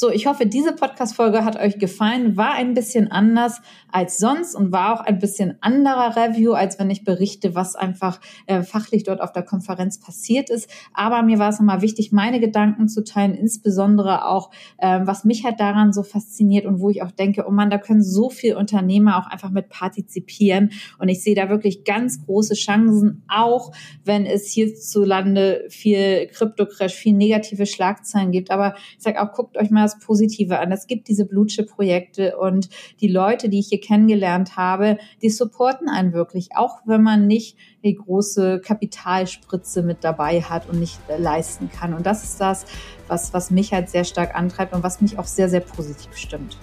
So, 0.00 0.10
ich 0.10 0.26
hoffe, 0.26 0.46
diese 0.46 0.72
Podcast-Folge 0.72 1.44
hat 1.44 1.60
euch 1.60 1.78
gefallen, 1.78 2.34
war 2.34 2.54
ein 2.54 2.72
bisschen 2.72 3.12
anders 3.12 3.60
als 3.92 4.16
sonst 4.16 4.54
und 4.54 4.72
war 4.72 4.94
auch 4.94 5.04
ein 5.04 5.18
bisschen 5.18 5.58
anderer 5.60 6.16
Review, 6.16 6.54
als 6.54 6.78
wenn 6.78 6.88
ich 6.88 7.04
berichte, 7.04 7.54
was 7.54 7.76
einfach 7.76 8.18
äh, 8.46 8.62
fachlich 8.62 9.02
dort 9.02 9.20
auf 9.20 9.32
der 9.32 9.42
Konferenz 9.42 10.00
passiert 10.00 10.48
ist. 10.48 10.70
Aber 10.94 11.20
mir 11.22 11.38
war 11.38 11.50
es 11.50 11.58
nochmal 11.58 11.82
wichtig, 11.82 12.12
meine 12.12 12.40
Gedanken 12.40 12.88
zu 12.88 13.04
teilen, 13.04 13.34
insbesondere 13.34 14.26
auch, 14.26 14.50
äh, 14.78 15.00
was 15.02 15.24
mich 15.24 15.44
halt 15.44 15.60
daran 15.60 15.92
so 15.92 16.02
fasziniert 16.02 16.64
und 16.64 16.80
wo 16.80 16.88
ich 16.88 17.02
auch 17.02 17.10
denke, 17.10 17.44
oh 17.46 17.50
man, 17.50 17.68
da 17.68 17.76
können 17.76 18.02
so 18.02 18.30
viele 18.30 18.56
Unternehmer 18.56 19.18
auch 19.18 19.30
einfach 19.30 19.50
mit 19.50 19.68
partizipieren. 19.68 20.70
Und 20.98 21.10
ich 21.10 21.22
sehe 21.22 21.34
da 21.34 21.50
wirklich 21.50 21.84
ganz 21.84 22.24
große 22.24 22.54
Chancen, 22.54 23.22
auch 23.28 23.70
wenn 24.06 24.24
es 24.24 24.46
hierzulande 24.46 25.66
viel 25.68 26.26
Krypto-Crash, 26.28 26.94
viel 26.94 27.12
negative 27.12 27.66
Schlagzeilen 27.66 28.30
gibt. 28.30 28.50
Aber 28.50 28.76
ich 28.96 29.02
sage 29.02 29.20
auch, 29.20 29.32
guckt 29.32 29.58
euch 29.58 29.70
mal 29.70 29.89
das 29.94 30.04
Positive 30.04 30.58
an. 30.58 30.72
Es 30.72 30.86
gibt 30.86 31.08
diese 31.08 31.24
Blue-Chip-Projekte 31.24 32.36
und 32.36 32.68
die 33.00 33.08
Leute, 33.08 33.48
die 33.48 33.60
ich 33.60 33.68
hier 33.68 33.80
kennengelernt 33.80 34.56
habe, 34.56 34.98
die 35.22 35.30
supporten 35.30 35.88
einen 35.88 36.12
wirklich, 36.12 36.50
auch 36.56 36.78
wenn 36.84 37.02
man 37.02 37.26
nicht 37.26 37.56
die 37.84 37.94
große 37.94 38.60
Kapitalspritze 38.60 39.82
mit 39.82 40.04
dabei 40.04 40.42
hat 40.42 40.68
und 40.68 40.80
nicht 40.80 40.98
äh, 41.08 41.16
leisten 41.16 41.70
kann. 41.70 41.94
Und 41.94 42.06
das 42.06 42.24
ist 42.24 42.40
das, 42.40 42.66
was, 43.08 43.32
was 43.32 43.50
mich 43.50 43.72
halt 43.72 43.88
sehr 43.88 44.04
stark 44.04 44.34
antreibt 44.34 44.74
und 44.74 44.82
was 44.82 45.00
mich 45.00 45.18
auch 45.18 45.24
sehr, 45.24 45.48
sehr 45.48 45.60
positiv 45.60 46.16
stimmt. 46.16 46.58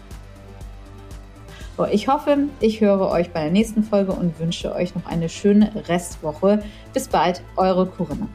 Ich 1.92 2.08
hoffe, 2.08 2.50
ich 2.60 2.82
höre 2.82 3.12
euch 3.12 3.32
bei 3.32 3.44
der 3.44 3.52
nächsten 3.52 3.84
Folge 3.84 4.12
und 4.12 4.40
wünsche 4.40 4.74
euch 4.74 4.96
noch 4.96 5.06
eine 5.06 5.30
schöne 5.30 5.72
Restwoche. 5.88 6.64
Bis 6.92 7.08
bald, 7.08 7.44
eure 7.56 7.86
Corinna. 7.86 8.28